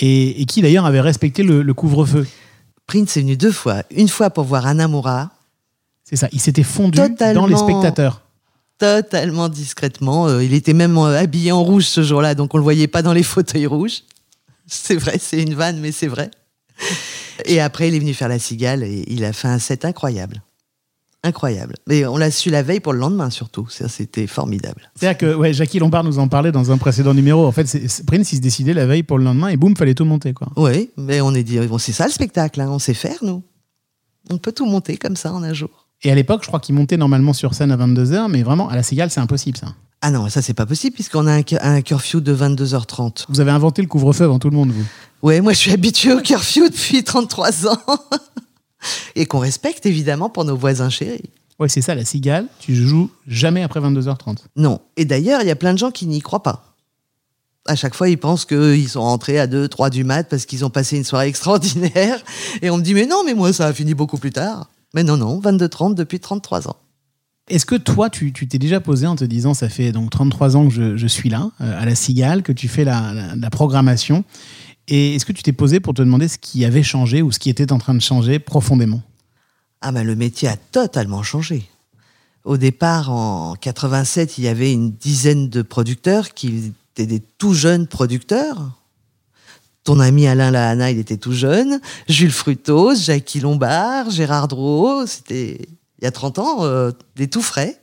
et, 0.00 0.42
et 0.42 0.46
qui 0.46 0.62
d'ailleurs 0.62 0.84
avait 0.86 1.00
respecté 1.00 1.44
le, 1.44 1.62
le 1.62 1.74
couvre-feu. 1.74 2.26
Prince 2.88 3.16
est 3.16 3.20
venu 3.20 3.36
deux 3.36 3.52
fois. 3.52 3.82
Une 3.90 4.08
fois 4.08 4.30
pour 4.30 4.44
voir 4.44 4.66
Anna 4.66 4.88
Moura, 4.88 5.30
C'est 6.02 6.16
ça, 6.16 6.28
il 6.32 6.40
s'était 6.40 6.62
fondu 6.64 6.98
Totalement. 6.98 7.42
dans 7.42 7.46
les 7.46 7.56
spectateurs. 7.56 8.22
Totalement 8.78 9.48
discrètement. 9.48 10.28
Euh, 10.28 10.42
il 10.42 10.54
était 10.54 10.72
même 10.72 10.96
euh, 10.96 11.18
habillé 11.18 11.52
en 11.52 11.62
rouge 11.62 11.84
ce 11.84 12.02
jour-là, 12.02 12.34
donc 12.34 12.54
on 12.54 12.58
le 12.58 12.62
voyait 12.62 12.88
pas 12.88 13.02
dans 13.02 13.12
les 13.12 13.22
fauteuils 13.34 13.66
rouges. 13.66 14.02
C'est 14.66 14.96
vrai, 14.96 15.18
c'est 15.20 15.42
une 15.42 15.54
vanne, 15.54 15.80
mais 15.80 15.92
c'est 15.92 16.06
vrai. 16.06 16.30
Et 17.44 17.60
après, 17.60 17.88
il 17.88 17.94
est 17.94 17.98
venu 17.98 18.14
faire 18.14 18.28
la 18.28 18.38
cigale 18.38 18.82
et 18.82 19.04
il 19.06 19.24
a 19.24 19.32
fait 19.32 19.48
un 19.48 19.58
set 19.58 19.84
incroyable. 19.84 20.42
Incroyable. 21.24 21.74
Mais 21.88 22.06
on 22.06 22.16
l'a 22.16 22.30
su 22.30 22.48
la 22.48 22.62
veille 22.62 22.78
pour 22.78 22.92
le 22.92 23.00
lendemain 23.00 23.30
surtout. 23.30 23.66
C'était 23.68 24.26
formidable. 24.26 24.90
C'est-à-dire 24.94 25.18
que 25.18 25.34
ouais, 25.34 25.52
Jackie 25.52 25.80
Lombard 25.80 26.04
nous 26.04 26.18
en 26.20 26.28
parlait 26.28 26.52
dans 26.52 26.70
un 26.70 26.78
précédent 26.78 27.12
numéro. 27.12 27.44
En 27.44 27.52
fait, 27.52 27.64
Prince, 28.06 28.32
il 28.32 28.36
se 28.36 28.40
décidait 28.40 28.72
la 28.72 28.86
veille 28.86 29.02
pour 29.02 29.18
le 29.18 29.24
lendemain 29.24 29.48
et 29.48 29.56
boum, 29.56 29.76
fallait 29.76 29.94
tout 29.94 30.04
monter. 30.04 30.32
Quoi. 30.32 30.48
Oui, 30.56 30.90
mais 30.96 31.20
on 31.20 31.34
est 31.34 31.42
dit, 31.42 31.58
bon, 31.58 31.78
c'est 31.78 31.92
ça 31.92 32.06
le 32.06 32.12
spectacle, 32.12 32.60
hein, 32.60 32.68
on 32.70 32.78
sait 32.78 32.94
faire, 32.94 33.18
nous. 33.22 33.42
On 34.30 34.38
peut 34.38 34.52
tout 34.52 34.66
monter 34.66 34.96
comme 34.96 35.16
ça 35.16 35.32
en 35.32 35.42
un 35.42 35.54
jour. 35.54 35.87
Et 36.04 36.10
à 36.12 36.14
l'époque, 36.14 36.42
je 36.42 36.46
crois 36.48 36.60
qu'il 36.60 36.74
montait 36.74 36.96
normalement 36.96 37.32
sur 37.32 37.54
scène 37.54 37.72
à 37.72 37.76
22h, 37.76 38.28
mais 38.30 38.42
vraiment, 38.42 38.68
à 38.68 38.76
la 38.76 38.82
cigale, 38.82 39.10
c'est 39.10 39.20
impossible 39.20 39.58
ça. 39.58 39.74
Ah 40.00 40.12
non, 40.12 40.28
ça 40.28 40.42
c'est 40.42 40.54
pas 40.54 40.64
possible 40.66 40.94
puisqu'on 40.94 41.26
a 41.26 41.32
un, 41.32 41.42
cu- 41.42 41.58
un 41.60 41.82
curfew 41.82 42.20
de 42.20 42.32
22h30. 42.34 43.24
Vous 43.28 43.40
avez 43.40 43.50
inventé 43.50 43.82
le 43.82 43.88
couvre-feu 43.88 44.24
avant 44.24 44.38
tout 44.38 44.48
le 44.48 44.54
monde, 44.56 44.70
vous. 44.70 44.84
Ouais, 45.22 45.40
moi 45.40 45.52
je 45.52 45.58
suis 45.58 45.72
habituée 45.72 46.12
au 46.12 46.20
curfew 46.20 46.68
depuis 46.70 47.02
33 47.02 47.66
ans. 47.66 47.78
Et 49.16 49.26
qu'on 49.26 49.40
respecte 49.40 49.86
évidemment 49.86 50.30
pour 50.30 50.44
nos 50.44 50.56
voisins 50.56 50.88
chéris. 50.88 51.30
Ouais, 51.58 51.68
c'est 51.68 51.80
ça, 51.82 51.96
la 51.96 52.04
cigale, 52.04 52.46
tu 52.60 52.76
joues 52.76 53.10
jamais 53.26 53.64
après 53.64 53.80
22h30. 53.80 54.36
Non. 54.54 54.80
Et 54.96 55.04
d'ailleurs, 55.04 55.40
il 55.42 55.48
y 55.48 55.50
a 55.50 55.56
plein 55.56 55.72
de 55.72 55.78
gens 55.78 55.90
qui 55.90 56.06
n'y 56.06 56.20
croient 56.20 56.44
pas. 56.44 56.76
À 57.66 57.74
chaque 57.74 57.96
fois, 57.96 58.08
ils 58.08 58.16
pensent 58.18 58.44
qu'ils 58.44 58.88
sont 58.88 59.02
rentrés 59.02 59.40
à 59.40 59.48
2, 59.48 59.66
3 59.66 59.90
du 59.90 60.04
mat 60.04 60.28
parce 60.30 60.46
qu'ils 60.46 60.64
ont 60.64 60.70
passé 60.70 60.96
une 60.96 61.02
soirée 61.04 61.26
extraordinaire. 61.26 62.20
Et 62.62 62.70
on 62.70 62.76
me 62.78 62.82
dit, 62.82 62.94
mais 62.94 63.06
non, 63.06 63.24
mais 63.26 63.34
moi, 63.34 63.52
ça 63.52 63.66
a 63.66 63.72
fini 63.72 63.94
beaucoup 63.94 64.16
plus 64.18 64.30
tard. 64.30 64.70
Mais 64.94 65.04
non, 65.04 65.16
non, 65.16 65.40
22-30 65.40 65.94
depuis 65.94 66.20
33 66.20 66.68
ans. 66.68 66.76
Est-ce 67.48 67.64
que 67.66 67.76
toi, 67.76 68.10
tu 68.10 68.32
tu 68.32 68.46
t'es 68.46 68.58
déjà 68.58 68.78
posé 68.80 69.06
en 69.06 69.16
te 69.16 69.24
disant, 69.24 69.54
ça 69.54 69.68
fait 69.68 69.90
donc 69.92 70.10
33 70.10 70.56
ans 70.56 70.68
que 70.68 70.74
je, 70.74 70.96
je 70.96 71.06
suis 71.06 71.30
là, 71.30 71.50
euh, 71.62 71.80
à 71.80 71.84
la 71.86 71.94
Cigale, 71.94 72.42
que 72.42 72.52
tu 72.52 72.68
fais 72.68 72.84
la, 72.84 73.12
la- 73.14 73.36
la 73.36 73.50
programmation, 73.50 74.24
et 74.86 75.14
est-ce 75.14 75.24
que 75.24 75.32
tu 75.32 75.42
t'es 75.42 75.52
posé 75.52 75.80
pour 75.80 75.94
te 75.94 76.02
demander 76.02 76.28
ce 76.28 76.36
qui 76.38 76.64
avait 76.64 76.82
changé 76.82 77.22
ou 77.22 77.32
ce 77.32 77.38
qui 77.38 77.48
était 77.50 77.72
en 77.72 77.78
train 77.78 77.94
de 77.94 78.00
changer 78.00 78.38
profondément? 78.38 79.02
Ah 79.80 79.92
ben 79.92 80.02
le 80.04 80.14
métier 80.16 80.48
a 80.48 80.56
totalement 80.56 81.22
changé. 81.22 81.68
Au 82.44 82.56
départ, 82.56 83.10
en 83.10 83.54
87, 83.54 84.38
il 84.38 84.44
y 84.44 84.48
avait 84.48 84.72
une 84.72 84.92
dizaine 84.92 85.48
de 85.48 85.62
producteurs 85.62 86.34
qui 86.34 86.72
étaient 86.92 87.06
des 87.06 87.20
tout 87.20 87.52
jeunes 87.54 87.86
producteurs. 87.86 88.70
Ton 89.88 90.00
ami 90.00 90.26
Alain 90.26 90.50
Lahana, 90.50 90.90
il 90.90 90.98
était 90.98 91.16
tout 91.16 91.32
jeune. 91.32 91.80
Jules 92.10 92.30
Frutos, 92.30 92.94
Jackie 92.96 93.40
Lombard, 93.40 94.10
Gérard 94.10 94.46
Drouot, 94.46 95.06
c'était 95.06 95.66
il 95.98 96.04
y 96.04 96.06
a 96.06 96.10
30 96.10 96.38
ans, 96.38 96.56
euh, 96.64 96.90
des 97.16 97.28
tout 97.28 97.40
frais. 97.40 97.80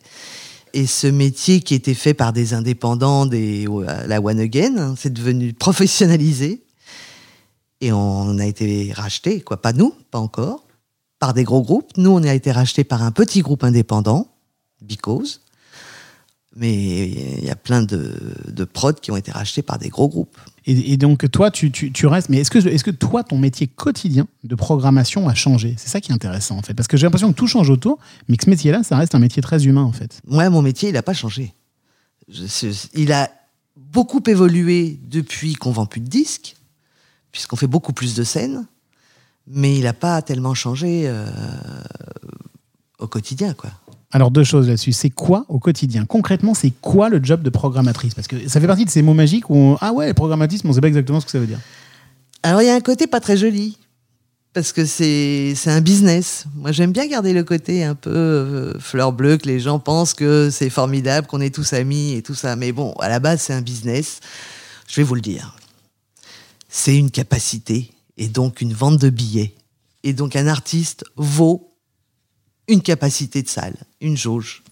Et 0.75 0.85
ce 0.85 1.07
métier 1.07 1.61
qui 1.61 1.73
était 1.73 1.95
fait 1.95 2.13
par 2.13 2.31
des 2.31 2.53
indépendants, 2.53 3.25
des, 3.25 3.67
la 4.05 4.21
One 4.21 4.39
Again, 4.39 4.77
hein, 4.77 4.95
c'est 4.95 5.11
devenu 5.11 5.53
professionnalisé. 5.53 6.63
Et 7.81 7.91
on 7.91 8.37
a 8.37 8.45
été 8.45 8.93
racheté, 8.93 9.41
quoi. 9.41 9.59
Pas 9.59 9.73
nous, 9.73 9.91
pas 10.11 10.19
encore 10.19 10.63
par 11.17 11.33
des 11.33 11.43
gros 11.43 11.63
groupes. 11.63 11.89
Nous, 11.97 12.11
on 12.11 12.21
a 12.21 12.35
été 12.35 12.51
racheté 12.51 12.83
par 12.83 13.01
un 13.01 13.09
petit 13.11 13.41
groupe 13.41 13.63
indépendant, 13.63 14.27
Because. 14.79 15.41
Mais 16.55 17.09
il 17.09 17.43
y 17.43 17.49
a 17.49 17.55
plein 17.55 17.81
de, 17.81 18.13
de 18.47 18.63
prods 18.63 18.93
qui 18.93 19.09
ont 19.09 19.17
été 19.17 19.31
rachetés 19.31 19.63
par 19.63 19.79
des 19.79 19.89
gros 19.89 20.07
groupes. 20.07 20.37
Et, 20.67 20.97
donc, 20.97 21.29
toi, 21.29 21.51
tu, 21.51 21.69
restes. 22.07 22.29
Mais 22.29 22.37
est-ce 22.37 22.49
que, 22.49 22.57
est 22.57 22.81
que 22.81 22.89
toi, 22.91 23.23
ton 23.23 23.37
métier 23.37 23.67
quotidien 23.67 24.27
de 24.43 24.55
programmation 24.55 25.29
a 25.29 25.35
changé? 25.35 25.75
C'est 25.77 25.89
ça 25.89 26.01
qui 26.01 26.11
est 26.11 26.15
intéressant, 26.15 26.57
en 26.57 26.63
fait. 26.63 26.73
Parce 26.73 26.87
que 26.87 26.97
j'ai 26.97 27.05
l'impression 27.05 27.31
que 27.31 27.37
tout 27.37 27.45
change 27.45 27.69
autour, 27.69 27.99
mais 28.27 28.35
que 28.35 28.45
ce 28.45 28.49
métier-là, 28.49 28.81
ça 28.83 28.97
reste 28.97 29.13
un 29.13 29.19
métier 29.19 29.43
très 29.43 29.65
humain, 29.65 29.83
en 29.83 29.91
fait. 29.91 30.21
Moi, 30.25 30.49
mon 30.49 30.63
métier, 30.63 30.89
il 30.89 30.93
n'a 30.93 31.03
pas 31.03 31.13
changé. 31.13 31.53
Je- 32.27 32.87
il 32.95 33.11
a 33.13 33.29
beaucoup 33.75 34.23
évolué 34.25 34.99
depuis 35.07 35.53
qu'on 35.53 35.71
vend 35.71 35.85
plus 35.85 36.01
de 36.01 36.07
disques, 36.07 36.55
puisqu'on 37.31 37.57
fait 37.57 37.67
beaucoup 37.67 37.93
plus 37.93 38.15
de 38.15 38.23
scènes. 38.23 38.65
Mais 39.47 39.77
il 39.77 39.83
n'a 39.83 39.93
pas 39.93 40.23
tellement 40.23 40.55
changé 40.55 41.03
euh, 41.05 41.27
au 42.97 43.07
quotidien, 43.07 43.53
quoi. 43.53 43.69
Alors, 44.15 44.31
deux 44.31 44.45
choses 44.45 44.69
là-dessus. 44.69 44.93
C'est 44.93 45.09
quoi 45.09 45.45
au 45.49 45.59
quotidien? 45.59 46.05
Concrètement, 46.05 46.53
c'est 46.53 46.71
quoi 46.79 47.09
le 47.09 47.19
job 47.21 47.41
de 47.41 47.49
programmatrice? 47.49 48.13
Parce 48.13 48.29
que 48.29 48.47
ça 48.47 48.61
fait 48.61 48.67
partie 48.67 48.85
de 48.85 48.89
ces 48.89 49.01
mots 49.01 49.13
magiques 49.13 49.49
où, 49.49 49.55
on- 49.57 49.77
ah 49.81 49.91
ouais, 49.91 50.13
programmatrice, 50.13 50.63
mais 50.63 50.69
on 50.69 50.73
sait 50.73 50.79
pas 50.79 50.87
exactement 50.87 51.19
ce 51.19 51.25
que 51.25 51.33
ça 51.33 51.39
veut 51.39 51.47
dire. 51.47 51.59
Alors, 52.41 52.61
il 52.61 52.65
y 52.65 52.69
a 52.69 52.75
un 52.75 52.79
côté 52.79 53.07
pas 53.07 53.19
très 53.19 53.35
joli. 53.35 53.77
Parce 54.53 54.71
que 54.71 54.85
c'est 54.85 55.51
c'est 55.57 55.69
un 55.69 55.81
business. 55.81 56.45
Moi, 56.55 56.71
j'aime 56.71 56.93
bien 56.93 57.07
garder 57.07 57.33
le 57.33 57.43
côté 57.43 57.83
un 57.83 57.93
peu 57.93 58.09
euh, 58.15 58.79
fleur 58.79 59.11
bleue, 59.11 59.35
que 59.35 59.47
les 59.49 59.59
gens 59.59 59.79
pensent 59.79 60.13
que 60.13 60.49
c'est 60.49 60.69
formidable, 60.69 61.27
qu'on 61.27 61.41
est 61.41 61.53
tous 61.53 61.73
amis 61.73 62.13
et 62.13 62.21
tout 62.21 62.35
ça. 62.35 62.55
Mais 62.55 62.71
bon, 62.71 62.93
à 63.01 63.09
la 63.09 63.19
base, 63.19 63.41
c'est 63.41 63.53
un 63.53 63.61
business. 63.61 64.21
Je 64.87 64.95
vais 64.95 65.03
vous 65.03 65.15
le 65.15 65.19
dire. 65.19 65.57
C'est 66.69 66.95
une 66.95 67.11
capacité 67.11 67.91
et 68.17 68.29
donc 68.29 68.61
une 68.61 68.71
vente 68.71 68.97
de 68.97 69.09
billets. 69.09 69.55
Et 70.05 70.13
donc, 70.13 70.37
un 70.37 70.47
artiste 70.47 71.03
vaut 71.17 71.74
une 72.67 72.81
capacité 72.81 73.41
de 73.41 73.47
salle, 73.47 73.75
une 74.01 74.17
jauge. 74.17 74.63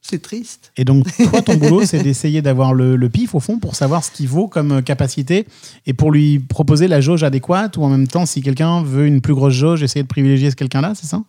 c'est 0.00 0.22
triste. 0.22 0.72
Et 0.78 0.84
donc, 0.84 1.04
toi, 1.30 1.42
ton 1.42 1.56
boulot, 1.56 1.84
c'est 1.84 2.02
d'essayer 2.02 2.40
d'avoir 2.40 2.72
le, 2.72 2.96
le 2.96 3.08
pif, 3.10 3.34
au 3.34 3.40
fond, 3.40 3.58
pour 3.58 3.76
savoir 3.76 4.02
ce 4.02 4.10
qu'il 4.10 4.26
vaut 4.28 4.48
comme 4.48 4.72
euh, 4.72 4.80
capacité 4.82 5.46
et 5.86 5.92
pour 5.92 6.10
lui 6.10 6.38
proposer 6.38 6.88
la 6.88 7.02
jauge 7.02 7.22
adéquate 7.24 7.76
ou 7.76 7.82
en 7.82 7.88
même 7.90 8.08
temps, 8.08 8.24
si 8.24 8.40
quelqu'un 8.40 8.82
veut 8.82 9.06
une 9.06 9.20
plus 9.20 9.34
grosse 9.34 9.52
jauge, 9.52 9.82
essayer 9.82 10.02
de 10.02 10.08
privilégier 10.08 10.50
ce 10.50 10.56
quelqu'un-là, 10.56 10.94
c'est 10.94 11.06
ça? 11.06 11.22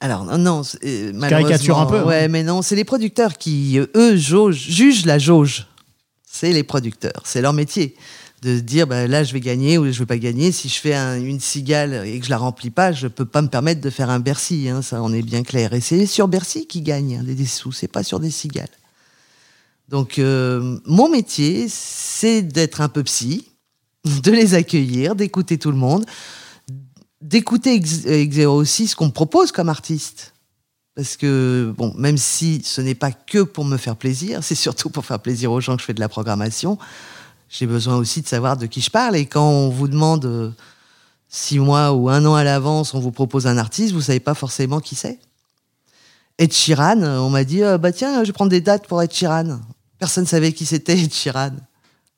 Alors 0.00 0.24
non, 0.24 0.38
non 0.38 0.62
c'est- 0.62 0.78
euh, 0.84 1.28
caricature 1.28 1.78
un 1.78 1.86
peu, 1.86 1.98
hein. 1.98 2.04
Ouais, 2.06 2.28
mais 2.28 2.42
non, 2.42 2.62
c'est 2.62 2.74
les 2.74 2.84
producteurs 2.84 3.36
qui, 3.36 3.78
eux, 3.94 4.16
jaugent, 4.16 4.56
jugent 4.68 5.04
la 5.04 5.18
jauge. 5.18 5.66
C'est 6.26 6.52
les 6.52 6.62
producteurs, 6.64 7.22
c'est 7.24 7.42
leur 7.42 7.52
métier. 7.52 7.94
De 8.42 8.58
dire 8.58 8.86
bah, 8.88 9.06
là 9.06 9.22
je 9.22 9.32
vais 9.32 9.40
gagner 9.40 9.78
ou 9.78 9.90
je 9.90 9.98
vais 10.00 10.06
pas 10.06 10.18
gagner. 10.18 10.50
Si 10.52 10.68
je 10.68 10.78
fais 10.80 10.94
un- 10.94 11.20
une 11.20 11.40
cigale 11.40 12.06
et 12.06 12.18
que 12.18 12.24
je 12.24 12.30
la 12.30 12.38
remplis 12.38 12.70
pas, 12.70 12.92
je 12.92 13.06
peux 13.06 13.24
pas 13.24 13.40
me 13.40 13.48
permettre 13.48 13.80
de 13.80 13.88
faire 13.90 14.10
un 14.10 14.18
Bercy. 14.20 14.68
hein, 14.68 14.82
ça, 14.82 15.00
on 15.02 15.12
est 15.12 15.22
bien 15.22 15.42
clair. 15.44 15.72
Et 15.72 15.80
c'est 15.80 16.06
sur 16.06 16.28
Bercy 16.28 16.66
qui 16.66 16.82
gagne 16.82 17.16
hein, 17.20 17.24
des, 17.24 17.46
sous, 17.46 17.72
c'est 17.72 17.88
pas 17.88 18.02
sur 18.02 18.18
des 18.20 18.30
cigales. 18.30 18.68
Donc 19.88 20.18
euh, 20.18 20.78
mon 20.86 21.08
métier, 21.08 21.66
c'est 21.68 22.42
d'être 22.42 22.80
un 22.80 22.88
peu 22.88 23.04
psy, 23.04 23.46
de 24.24 24.32
les 24.32 24.54
accueillir, 24.54 25.14
d'écouter 25.14 25.58
tout 25.58 25.70
le 25.70 25.76
monde, 25.76 26.04
d'écouter 27.20 27.80
aussi 28.46 28.88
ce 28.88 28.96
qu'on 28.96 29.06
me 29.06 29.12
propose 29.12 29.52
comme 29.52 29.68
artiste. 29.68 30.32
Parce 30.94 31.16
que, 31.16 31.72
bon, 31.78 31.94
même 31.96 32.18
si 32.18 32.60
ce 32.64 32.82
n'est 32.82 32.94
pas 32.94 33.12
que 33.12 33.42
pour 33.42 33.64
me 33.64 33.76
faire 33.78 33.96
plaisir, 33.96 34.40
c'est 34.42 34.54
surtout 34.56 34.90
pour 34.90 35.06
faire 35.06 35.20
plaisir 35.20 35.52
aux 35.52 35.60
gens 35.60 35.76
que 35.76 35.80
je 35.80 35.86
fais 35.86 35.94
de 35.94 36.00
la 36.00 36.08
programmation, 36.08 36.76
j'ai 37.52 37.66
besoin 37.66 37.96
aussi 37.96 38.22
de 38.22 38.26
savoir 38.26 38.56
de 38.56 38.66
qui 38.66 38.80
je 38.80 38.90
parle. 38.90 39.14
Et 39.14 39.26
quand 39.26 39.46
on 39.46 39.68
vous 39.68 39.86
demande 39.86 40.24
euh, 40.24 40.50
six 41.28 41.58
mois 41.58 41.92
ou 41.92 42.08
un 42.08 42.24
an 42.24 42.34
à 42.34 42.42
l'avance, 42.42 42.94
on 42.94 42.98
vous 42.98 43.12
propose 43.12 43.46
un 43.46 43.58
artiste, 43.58 43.92
vous 43.92 44.00
savez 44.00 44.20
pas 44.20 44.34
forcément 44.34 44.80
qui 44.80 44.94
c'est. 44.96 45.18
Sheeran, 46.50 47.02
euh, 47.02 47.18
on 47.18 47.30
m'a 47.30 47.44
dit, 47.44 47.62
euh, 47.62 47.78
bah 47.78 47.92
tiens, 47.92 48.24
je 48.24 48.28
vais 48.28 48.32
prendre 48.32 48.50
des 48.50 48.62
dates 48.62 48.88
pour 48.88 49.00
Ed 49.02 49.12
Sheeran. 49.12 49.60
Personne 49.98 50.26
savait 50.26 50.52
qui 50.52 50.66
c'était 50.66 50.98
Ed 50.98 51.12
Sheeran. 51.12 51.52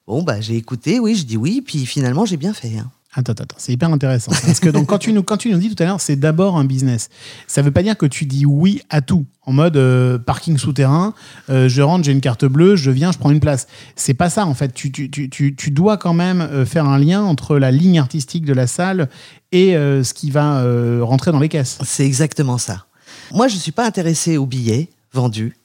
Bon, 0.07 0.23
bah 0.23 0.41
j'ai 0.41 0.57
écouté, 0.57 1.01
oui, 1.01 1.17
je 1.17 1.25
dis 1.25 1.37
oui, 1.37 1.61
puis 1.61 1.85
finalement 1.85 2.25
j'ai 2.25 2.37
bien 2.37 2.55
fait. 2.55 2.79
hein. 2.79 2.91
Attends, 3.17 3.33
attends, 3.33 3.57
c'est 3.59 3.73
hyper 3.73 3.91
intéressant. 3.91 4.33
Parce 4.33 4.59
que 4.59 4.69
donc, 4.69 4.87
quand, 4.87 4.99
tu 4.99 5.13
nous, 5.13 5.23
quand 5.23 5.37
tu 5.37 5.51
nous 5.53 5.59
dis 5.59 5.73
tout 5.73 5.81
à 5.81 5.87
l'heure, 5.87 6.01
c'est 6.01 6.17
d'abord 6.17 6.57
un 6.59 6.65
business. 6.65 7.11
Ça 7.47 7.63
veut 7.63 7.71
pas 7.71 7.85
dire 7.85 7.97
que 7.97 8.07
tu 8.07 8.27
dis 8.27 8.45
oui 8.45 8.83
à 8.91 9.03
tout. 9.03 9.25
En 9.47 9.53
mode 9.53 9.77
euh, 9.77 10.19
parking 10.19 10.59
souterrain, 10.59 11.15
euh, 11.49 11.69
je 11.69 11.81
rentre, 11.81 12.05
j'ai 12.05 12.13
une 12.13 12.21
carte 12.21 12.45
bleue, 12.45 12.75
je 12.75 12.91
viens, 12.91 13.13
je 13.13 13.19
prends 13.19 13.31
une 13.31 13.39
place. 13.41 13.69
C'est 13.95 14.15
pas 14.15 14.31
ça, 14.31 14.47
en 14.47 14.55
fait. 14.55 14.75
Tu, 14.75 14.91
tu, 14.91 15.11
tu, 15.11 15.55
tu, 15.55 15.71
dois 15.71 15.97
quand 15.97 16.15
même 16.15 16.41
euh, 16.41 16.67
faire 16.67 16.87
un 16.87 16.99
lien 16.99 17.23
entre 17.23 17.57
la 17.59 17.71
ligne 17.71 18.01
artistique 18.01 18.45
de 18.45 18.53
la 18.53 18.67
salle 18.67 19.09
et 19.53 19.75
ce 19.75 20.13
qui 20.13 20.33
va 20.33 20.65
rentrer 21.05 21.31
dans 21.31 21.39
les 21.39 21.49
caisses. 21.49 21.79
C'est 21.85 22.05
exactement 22.05 22.59
ça. 22.59 22.87
Moi, 23.31 23.47
je 23.47 23.55
ne 23.55 23.61
suis 23.61 23.71
pas 23.71 23.87
intéressé 23.87 24.37
aux 24.37 24.47
billets 24.47 24.89
vendus. 25.13 25.57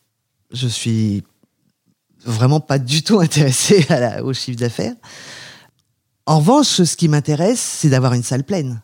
Je 0.54 0.68
suis 0.68 1.24
vraiment 2.24 2.60
pas 2.60 2.78
du 2.78 3.02
tout 3.02 3.20
intéressé 3.22 3.86
à 3.90 4.00
la- 4.00 4.24
au 4.24 4.34
chiffre 4.34 4.60
d'affaires. 4.60 4.94
En 6.30 6.38
revanche, 6.38 6.84
ce 6.84 6.96
qui 6.96 7.08
m'intéresse, 7.08 7.60
c'est 7.60 7.90
d'avoir 7.90 8.14
une 8.14 8.22
salle 8.22 8.44
pleine. 8.44 8.84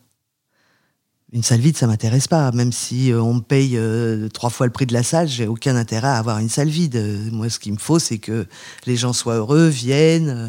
Une 1.32 1.44
salle 1.44 1.60
vide, 1.60 1.76
ça 1.76 1.86
m'intéresse 1.86 2.26
pas. 2.26 2.50
Même 2.50 2.72
si 2.72 3.12
euh, 3.12 3.22
on 3.22 3.34
me 3.34 3.40
paye 3.40 3.76
euh, 3.76 4.28
trois 4.30 4.50
fois 4.50 4.66
le 4.66 4.72
prix 4.72 4.84
de 4.84 4.92
la 4.92 5.04
salle, 5.04 5.28
j'ai 5.28 5.46
aucun 5.46 5.76
intérêt 5.76 6.08
à 6.08 6.16
avoir 6.16 6.40
une 6.40 6.48
salle 6.48 6.66
vide. 6.66 7.00
Moi, 7.30 7.48
ce 7.48 7.60
qu'il 7.60 7.72
me 7.72 7.78
faut, 7.78 8.00
c'est 8.00 8.18
que 8.18 8.48
les 8.86 8.96
gens 8.96 9.12
soient 9.12 9.36
heureux, 9.36 9.68
viennent 9.68 10.28
euh, 10.28 10.48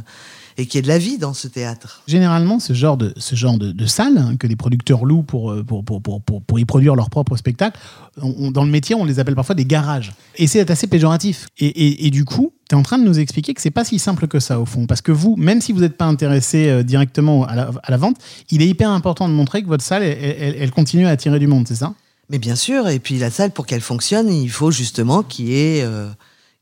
et 0.58 0.66
qu'il 0.66 0.78
y 0.78 0.80
ait 0.80 0.82
de 0.82 0.88
la 0.88 0.98
vie 0.98 1.20
dans 1.20 1.36
ce 1.36 1.48
théâtre. 1.48 2.02
Généralement, 2.08 2.60
ce 2.60 2.74
genre 2.74 2.98
de, 2.98 3.14
ce 3.16 3.36
genre 3.36 3.60
de, 3.60 3.86
salle 3.86 4.18
hein, 4.18 4.36
que 4.36 4.48
les 4.48 4.56
producteurs 4.56 5.06
louent 5.06 5.22
pour, 5.22 5.56
pour, 5.68 5.86
pour, 5.86 6.02
pour, 6.02 6.24
pour, 6.24 6.60
y 6.60 6.66
produire 6.66 6.96
leur 6.96 7.12
propre 7.12 7.38
spectacle, 7.38 7.80
dans 8.20 8.64
le 8.64 8.72
métier, 8.72 8.96
on 8.96 9.06
les 9.06 9.20
appelle 9.20 9.36
parfois 9.36 9.54
des 9.54 9.66
garages. 9.66 10.14
Et 10.36 10.48
c'est 10.48 10.72
assez 10.72 10.88
péjoratif. 10.88 11.46
Et, 11.60 12.08
et 12.08 12.10
du 12.10 12.26
coup, 12.26 12.54
tu 12.70 12.76
es 12.76 12.78
en 12.78 12.84
train 12.84 12.98
de 12.98 13.04
nous 13.04 13.20
expliquer 13.20 13.54
que 13.54 13.62
c'est 13.62 13.72
pas 13.72 13.86
si 13.86 14.00
simple 14.00 14.28
que 14.28 14.40
ça, 14.40 14.60
au 14.60 14.66
fond. 14.66 14.86
Parce 14.88 15.02
que 15.02 15.12
vous, 15.12 15.36
même 15.38 15.62
si 15.62 15.72
vous 15.72 15.80
n'êtes 15.82 15.98
pas 15.98 16.06
intéressé 16.06 16.68
euh, 16.70 16.84
directement 16.84 17.46
à 17.46 17.56
la, 17.56 17.72
à 17.84 17.92
la 17.92 17.98
vente, 17.98 18.18
il 18.52 18.62
est 18.62 18.68
hyper 18.68 18.90
important 18.90 19.28
de 19.30 19.34
montrer 19.34 19.62
que 19.64 19.68
votre 19.68 19.84
salle, 19.84 20.04
elle, 20.04 20.18
elle- 20.40 20.56
elle 20.60 20.72
continue 20.72 21.06
à 21.08 21.10
attirer 21.12 21.40
du 21.40 21.48
monde, 21.48 21.66
c'est 21.68 21.76
ça? 21.76 21.94
Mais 22.30 22.40
bien 22.40 22.56
sûr, 22.56 22.90
et 22.90 23.00
puis 23.00 23.18
la 23.20 23.30
salle, 23.32 23.52
pour 23.52 23.66
qu'elle 23.66 23.80
fonctionne, 23.82 24.30
il 24.30 24.50
faut 24.50 24.70
justement 24.72 25.24
qu'il 25.24 25.48
y 25.48 25.56
ait, 25.58 25.82
euh, 25.84 26.10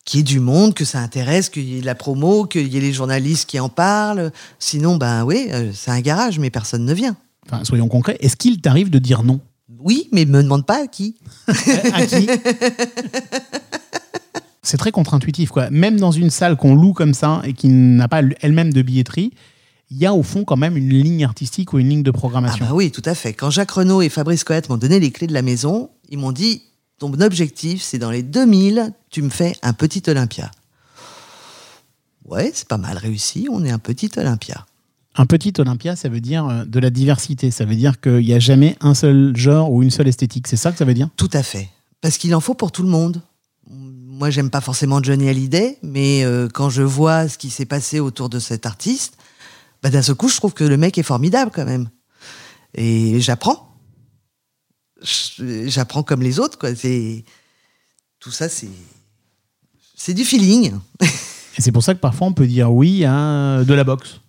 qu'il 0.05 0.19
y 0.19 0.21
ait 0.21 0.23
du 0.23 0.39
monde, 0.39 0.75
que 0.75 0.85
ça 0.85 0.99
intéresse, 0.99 1.49
qu'il 1.49 1.63
y 1.63 1.77
ait 1.77 1.81
de 1.81 1.85
la 1.87 1.95
promo, 1.95 2.45
qu'il 2.45 2.67
y 2.67 2.77
ait 2.77 2.81
les 2.81 2.93
journalistes 2.93 3.49
qui 3.49 3.59
en 3.59 3.69
parlent. 3.69 4.31
Sinon, 4.59 4.97
ben 4.97 5.23
oui, 5.23 5.47
euh, 5.51 5.71
c'est 5.73 5.89
un 5.89 6.01
garage, 6.01 6.37
mais 6.37 6.51
personne 6.51 6.85
ne 6.85 6.93
vient. 6.93 7.15
Enfin, 7.49 7.63
soyons 7.63 7.87
concrets. 7.87 8.17
Est-ce 8.19 8.35
qu'il 8.35 8.61
t'arrive 8.61 8.91
de 8.91 8.99
dire 8.99 9.23
non? 9.23 9.39
Oui, 9.79 10.07
mais 10.11 10.25
me 10.25 10.43
demande 10.43 10.65
pas 10.67 10.83
à 10.83 10.87
qui. 10.87 11.15
À 11.93 12.05
qui? 12.05 12.27
C'est 14.65 14.77
très 14.77 14.91
contre-intuitif, 14.91 15.49
quoi. 15.49 15.69
Même 15.69 15.99
dans 15.99 16.11
une 16.11 16.29
salle 16.29 16.57
qu'on 16.57 16.75
loue 16.75 16.93
comme 16.93 17.13
ça 17.13 17.41
et 17.45 17.53
qui 17.53 17.67
n'a 17.69 18.07
pas 18.07 18.21
elle-même 18.41 18.73
de 18.73 18.81
billetterie, 18.81 19.31
il 19.91 19.97
y 19.97 20.05
a 20.05 20.13
au 20.13 20.23
fond 20.23 20.43
quand 20.43 20.57
même 20.57 20.75
une 20.75 20.89
ligne 20.89 21.23
artistique 21.23 21.71
ou 21.73 21.79
une 21.79 21.89
ligne 21.89 22.03
de 22.03 22.09
Ah 22.09 22.17
programmation. 22.17 22.65
bah 22.65 22.71
oui, 22.73 22.91
tout 22.91 23.03
à 23.05 23.13
fait. 23.15 23.33
Quand 23.33 23.51
Jacques 23.51 23.71
Renaud 23.71 24.01
et 24.01 24.09
Fabrice 24.09 24.43
Coët 24.43 24.67
m'ont 24.69 24.77
donné 24.77 24.99
les 24.99 25.11
clés 25.11 25.27
de 25.27 25.33
la 25.33 25.43
maison, 25.43 25.89
ils 26.09 26.17
m'ont 26.17 26.31
dit, 26.31 26.63
ton 26.97 27.13
objectif, 27.21 27.83
c'est 27.83 27.99
dans 27.99 28.09
les 28.09 28.23
2000, 28.23 28.91
tu 29.11 29.21
me 29.21 29.29
fais 29.29 29.55
un 29.61 29.73
petit 29.73 30.01
Olympia. 30.07 30.49
Ouais, 32.25 32.51
c'est 32.53 32.67
pas 32.67 32.77
mal 32.77 32.97
réussi, 32.97 33.47
on 33.51 33.63
est 33.63 33.69
un 33.71 33.77
petit 33.79 34.09
Olympia. 34.17 34.65
Un 35.15 35.25
petit 35.27 35.53
Olympia, 35.59 35.95
ça 35.95 36.09
veut 36.09 36.19
dire 36.19 36.45
euh, 36.47 36.65
de 36.65 36.79
la 36.79 36.89
diversité. 36.89 37.51
Ça 37.51 37.63
veut 37.65 37.75
dire 37.75 38.01
qu'il 38.01 38.17
n'y 38.25 38.33
a 38.33 38.39
jamais 38.39 38.75
un 38.81 38.93
seul 38.95 39.31
genre 39.37 39.71
ou 39.71 39.81
une 39.83 39.91
seule 39.91 40.07
esthétique. 40.07 40.47
C'est 40.47 40.57
ça 40.57 40.71
que 40.71 40.77
ça 40.77 40.83
veut 40.85 40.93
dire? 40.93 41.09
Tout 41.15 41.29
à 41.33 41.43
fait. 41.43 41.69
Parce 42.01 42.17
qu'il 42.17 42.33
en 42.35 42.41
faut 42.41 42.53
pour 42.55 42.71
tout 42.71 42.83
le 42.83 42.89
monde. 42.89 43.21
Moi, 44.17 44.29
j'aime 44.29 44.49
pas 44.49 44.61
forcément 44.61 45.03
Johnny 45.03 45.27
Hallyday, 45.27 45.77
mais 45.83 46.23
euh, 46.23 46.47
quand 46.47 46.69
je 46.69 46.81
vois 46.81 47.27
ce 47.27 47.37
qui 47.37 47.49
s'est 47.49 47.65
passé 47.65 47.99
autour 47.99 48.29
de 48.29 48.39
cet 48.39 48.65
artiste, 48.65 49.17
bah, 49.83 49.89
d'un 49.89 50.01
seul 50.01 50.15
coup, 50.15 50.29
je 50.29 50.37
trouve 50.37 50.53
que 50.53 50.63
le 50.63 50.77
mec 50.77 50.97
est 50.97 51.03
formidable 51.03 51.51
quand 51.53 51.65
même. 51.65 51.89
Et 52.75 53.19
j'apprends. 53.19 53.77
J'apprends 55.01 56.01
comme 56.01 56.21
les 56.21 56.39
autres, 56.39 56.57
quoi. 56.57 56.73
C'est 56.73 57.25
tout 58.21 58.31
ça, 58.31 58.47
c'est 58.47 58.69
c'est 59.97 60.13
du 60.13 60.23
feeling, 60.23 60.71
Et 61.01 61.61
c'est 61.61 61.73
pour 61.73 61.83
ça 61.83 61.93
que 61.93 61.99
parfois 61.99 62.27
on 62.27 62.33
peut 62.33 62.47
dire 62.47 62.71
oui 62.71 63.03
à 63.03 63.59
euh, 63.59 63.63
de 63.65 63.73
la 63.73 63.83
boxe. 63.83 64.21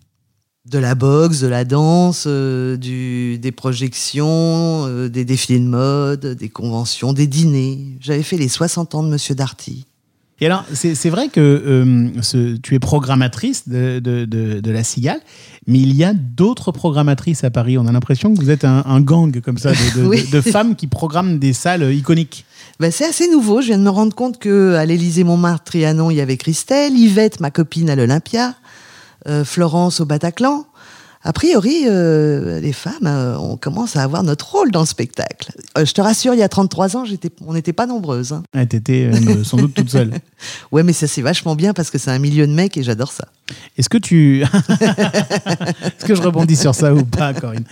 De 0.71 0.79
la 0.79 0.95
boxe, 0.95 1.41
de 1.41 1.47
la 1.47 1.65
danse, 1.65 2.25
euh, 2.27 2.77
du, 2.77 3.39
des 3.39 3.53
projections, 3.53 4.87
euh, 4.87 5.09
des 5.09 5.25
défilés 5.25 5.61
de 5.61 5.65
mode, 5.67 6.37
des 6.39 6.49
conventions, 6.49 7.13
des 7.13 7.27
dîners. 7.27 7.97
J'avais 8.01 8.23
fait 8.23 8.37
les 8.37 8.49
60 8.49 8.95
ans 8.95 9.03
de 9.03 9.09
Monsieur 9.09 9.35
Darty. 9.35 9.85
Et 10.39 10.45
alors, 10.47 10.65
c'est 10.75 11.09
vrai 11.09 11.29
que 11.29 11.41
euh, 11.41 12.09
ce- 12.21 12.57
tu 12.59 12.75
es 12.75 12.79
programmatrice 12.79 13.69
de, 13.69 14.01
de, 14.01 14.27
de- 14.27 14.61
de 14.61 14.71
la 14.71 14.85
Cigale, 14.85 15.21
mais 15.67 15.79
il 15.81 15.97
y 15.97 16.05
a 16.05 16.13
d'autres 16.13 16.73
programmatrices 16.73 17.43
à 17.43 17.49
Paris. 17.51 17.79
On 17.79 17.87
a 17.87 17.93
l'impression 17.93 18.35
que 18.35 18.39
vous 18.41 18.51
êtes 18.51 18.65
un, 18.67 18.83
un 18.85 19.01
gang 19.01 19.41
comme 19.41 19.57
ça 19.57 19.73
de, 19.73 20.03
Oui. 20.05 20.19
femmes 20.43 20.77
qui 20.77 20.89
programment 20.89 21.39
des 21.39 21.55
salles 21.55 21.91
iconiques. 21.95 22.45
Ben, 22.81 22.91
c'est 22.93 23.07
assez 23.07 23.31
nouveau. 23.31 23.63
Je 23.63 23.69
viens 23.69 23.79
de 23.79 23.83
me 23.85 23.89
rendre 23.89 24.15
compte 24.15 24.39
que 24.39 24.75
à 24.75 24.85
l'Élysée 24.85 25.25
Montmartre, 25.25 25.65
Trianon, 25.65 26.11
il 26.11 26.17
y 26.17 26.21
avait 26.21 26.37
Christelle, 26.37 26.93
Yvette, 26.99 27.41
ma 27.41 27.51
copine 27.51 27.89
à 27.89 27.97
l'Olympia, 27.97 28.55
Florence 29.45 30.01
au 30.01 30.05
Bataclan. 30.05 30.65
A 31.23 31.33
priori, 31.33 31.87
euh, 31.87 32.61
les 32.61 32.73
femmes, 32.73 33.07
euh, 33.07 33.37
on 33.39 33.57
commence 33.57 33.97
à 33.97 34.03
avoir 34.05 34.23
notre 34.23 34.49
rôle 34.53 34.71
dans 34.71 34.81
le 34.81 34.87
spectacle. 34.87 35.51
Euh, 35.77 35.85
je 35.85 35.93
te 35.93 36.01
rassure, 36.01 36.35
il 36.35 36.39
y 36.39 36.43
a 36.45 36.49
33 36.49 36.97
ans, 36.97 37.03
on 37.45 37.53
n'était 37.55 37.73
pas 37.73 37.87
nombreuses. 37.87 38.33
hein. 38.33 38.45
Ouais, 38.55 38.65
T'étais 38.67 39.11
euh, 39.13 39.43
sans 39.43 39.57
doute 39.57 39.75
toute 39.75 39.91
seule. 39.91 40.13
Ouais, 40.71 40.85
mais 40.85 40.93
ça 40.93 41.09
c'est 41.09 41.23
vachement 41.23 41.57
bien 41.57 41.73
parce 41.73 41.91
que 41.91 41.99
c'est 41.99 42.11
un 42.13 42.19
milieu 42.21 42.47
de 42.47 42.53
mecs 42.53 42.77
et 42.77 42.85
j'adore 42.85 43.11
ça. 43.11 43.27
Est-ce 43.79 43.89
que 43.89 43.99
tu. 43.99 44.43
est-ce 44.69 46.05
que 46.05 46.15
je 46.15 46.23
rebondis 46.23 46.57
sur 46.57 46.75
ça 46.75 46.93
ou 46.95 47.05
pas, 47.05 47.33
Corinne? 47.35 47.65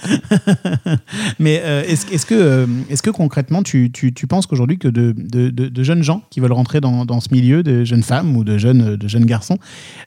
Mais 1.38 1.60
euh, 1.64 1.82
est-ce 1.84 2.06
est-ce 2.12 2.26
que, 2.26 2.34
euh, 2.34 2.66
est 2.90 3.00
que 3.02 3.10
concrètement, 3.10 3.62
tu, 3.62 3.90
tu- 3.90 4.12
tu 4.14 4.26
penses 4.26 4.46
qu'aujourd'hui, 4.46 4.78
que 4.78 4.88
de, 4.88 5.14
de- 5.16 5.50
de- 5.50 5.82
jeunes 5.82 6.02
gens 6.02 6.22
qui 6.30 6.40
veulent 6.40 6.52
rentrer 6.52 6.80
dans, 6.80 7.04
dans 7.04 7.20
ce 7.20 7.28
milieu, 7.32 7.62
de 7.62 7.84
jeunes 7.84 8.02
femmes 8.02 8.36
ou 8.36 8.44
de 8.44 8.56
jeunes, 8.58 8.96
de 8.96 9.08
jeunes 9.08 9.26
garçons, 9.26 9.58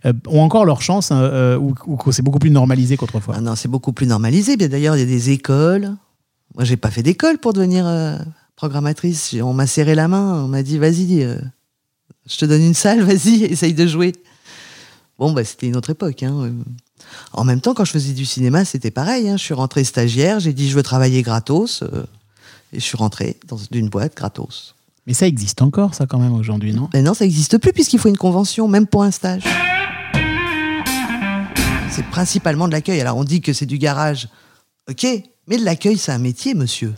euh, 0.06 0.14
ont 0.28 0.42
encore 0.42 0.66
leur 0.66 0.82
chance 0.82 1.12
hein, 1.12 1.58
ou, 1.58 1.74
que 1.74 2.12
c'est 2.12 2.22
beaucoup 2.24 2.40
plus 2.40 2.50
normalisé 2.52 2.98
qu'autrefois? 2.98 3.36
Ah 3.38 3.42
non, 3.42 3.56
c'est 3.56 3.68
beaucoup 3.68 3.94
plus 3.94 4.08
normalisé. 4.08 4.58
Bien 4.58 4.68
d'ailleurs, 4.70 4.96
il 4.96 5.00
y 5.00 5.04
a 5.04 5.06
des 5.06 5.30
écoles. 5.32 5.96
Moi, 6.56 6.64
j'ai 6.64 6.78
pas 6.78 6.90
fait 6.92 7.04
d'école 7.04 7.38
pour 7.38 7.54
devenir 7.54 7.86
programmatrice. 8.56 9.36
On 9.42 9.54
m'a 9.54 9.68
serré 9.68 9.94
la 9.96 10.08
main, 10.08 10.44
on 10.44 10.48
m'a 10.48 10.64
dit 10.64 10.78
vas-y, 10.78 11.28
je 12.30 12.38
te 12.38 12.46
donne 12.46 12.62
une 12.64 12.74
salle, 12.74 13.02
vas-y, 13.04 13.44
essaye 13.44 13.74
de 13.74 13.86
jouer. 13.86 14.14
Bon, 15.20 15.32
bah, 15.32 15.44
c'était 15.44 15.68
une 15.68 15.76
autre 15.76 15.90
époque. 15.90 16.24
hein. 16.24 16.52
En 17.34 17.44
même 17.44 17.62
temps, 17.62 17.74
quand 17.74 17.86
je 17.86 17.92
faisais 17.92 18.14
du 18.14 18.26
cinéma, 18.26 18.66
c'était 18.66 18.92
pareil. 18.92 19.30
hein. 19.30 19.38
Je 19.38 19.44
suis 19.44 19.54
rentrée 19.54 19.84
stagiaire, 19.84 20.40
j'ai 20.40 20.54
dit 20.54 20.70
je 20.70 20.76
veux 20.76 20.84
travailler 20.84 21.22
gratos. 21.22 21.82
euh, 21.84 22.04
et 22.74 22.80
je 22.80 22.84
suis 22.84 22.98
rentrée 22.98 23.38
dans 23.48 23.58
une 23.72 23.88
boîte 23.90 24.16
gratos. 24.16 24.76
Mais 25.06 25.14
ça 25.14 25.26
existe 25.26 25.62
encore, 25.62 25.96
ça, 25.96 26.06
quand 26.06 26.20
même, 26.20 26.34
aujourd'hui, 26.34 26.74
non? 26.74 26.90
Mais 26.94 27.02
non, 27.02 27.14
ça 27.14 27.24
n'existe 27.24 27.58
plus 27.60 27.72
puisqu'il 27.72 27.98
faut 27.98 28.10
une 28.10 28.18
convention, 28.18 28.68
même 28.68 28.86
pour 28.88 29.04
un 29.04 29.12
stage. 29.12 29.44
C'est 31.90 32.06
principalement 32.12 32.68
de 32.68 32.74
l'accueil. 32.74 33.00
Alors 33.02 33.18
on 33.18 33.24
dit 33.24 33.42
que 33.42 33.54
c'est 33.54 33.66
du 33.66 33.78
garage. 33.78 34.28
Ok, 34.90 35.06
mais 35.48 35.58
de 35.58 35.64
l'accueil, 35.66 35.98
c'est 35.98 36.12
un 36.12 36.20
métier, 36.20 36.54
monsieur. 36.54 36.94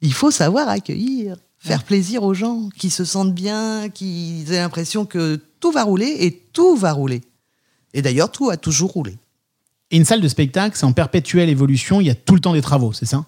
Il 0.00 0.14
faut 0.14 0.30
savoir 0.30 0.68
accueillir, 0.68 1.36
faire 1.58 1.82
plaisir 1.84 2.22
aux 2.22 2.32
gens, 2.32 2.68
qui 2.78 2.88
se 2.90 3.04
sentent 3.04 3.34
bien, 3.34 3.88
qui 3.90 4.44
aient 4.48 4.58
l'impression 4.60 5.04
que 5.04 5.40
tout 5.60 5.70
va 5.70 5.84
rouler 5.84 6.16
et 6.20 6.42
tout 6.52 6.76
va 6.76 6.92
rouler. 6.92 7.20
Et 7.94 8.02
d'ailleurs, 8.02 8.32
tout 8.32 8.50
a 8.50 8.56
toujours 8.56 8.92
roulé. 8.92 9.16
Et 9.90 9.96
une 9.96 10.04
salle 10.04 10.20
de 10.20 10.28
spectacle, 10.28 10.76
c'est 10.76 10.86
en 10.86 10.92
perpétuelle 10.92 11.48
évolution, 11.48 12.00
il 12.00 12.06
y 12.06 12.10
a 12.10 12.14
tout 12.14 12.34
le 12.34 12.40
temps 12.40 12.52
des 12.52 12.62
travaux, 12.62 12.92
c'est 12.92 13.06
ça? 13.06 13.24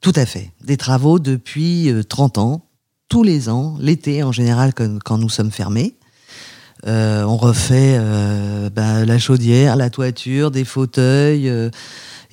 Tout 0.00 0.12
à 0.16 0.26
fait. 0.26 0.50
Des 0.64 0.76
travaux 0.76 1.18
depuis 1.18 1.90
euh, 1.90 2.02
30 2.02 2.38
ans, 2.38 2.66
tous 3.08 3.22
les 3.22 3.48
ans, 3.48 3.76
l'été 3.80 4.22
en 4.22 4.32
général 4.32 4.72
quand, 4.74 5.18
nous 5.18 5.28
sommes 5.28 5.50
fermés. 5.50 5.94
Euh, 6.86 7.24
on 7.24 7.36
refait 7.36 7.96
euh, 7.98 8.68
ben, 8.70 9.04
la 9.04 9.18
chaudière, 9.18 9.76
la 9.76 9.90
toiture, 9.90 10.50
des 10.50 10.64
fauteuils. 10.64 11.48
euh, 11.48 11.70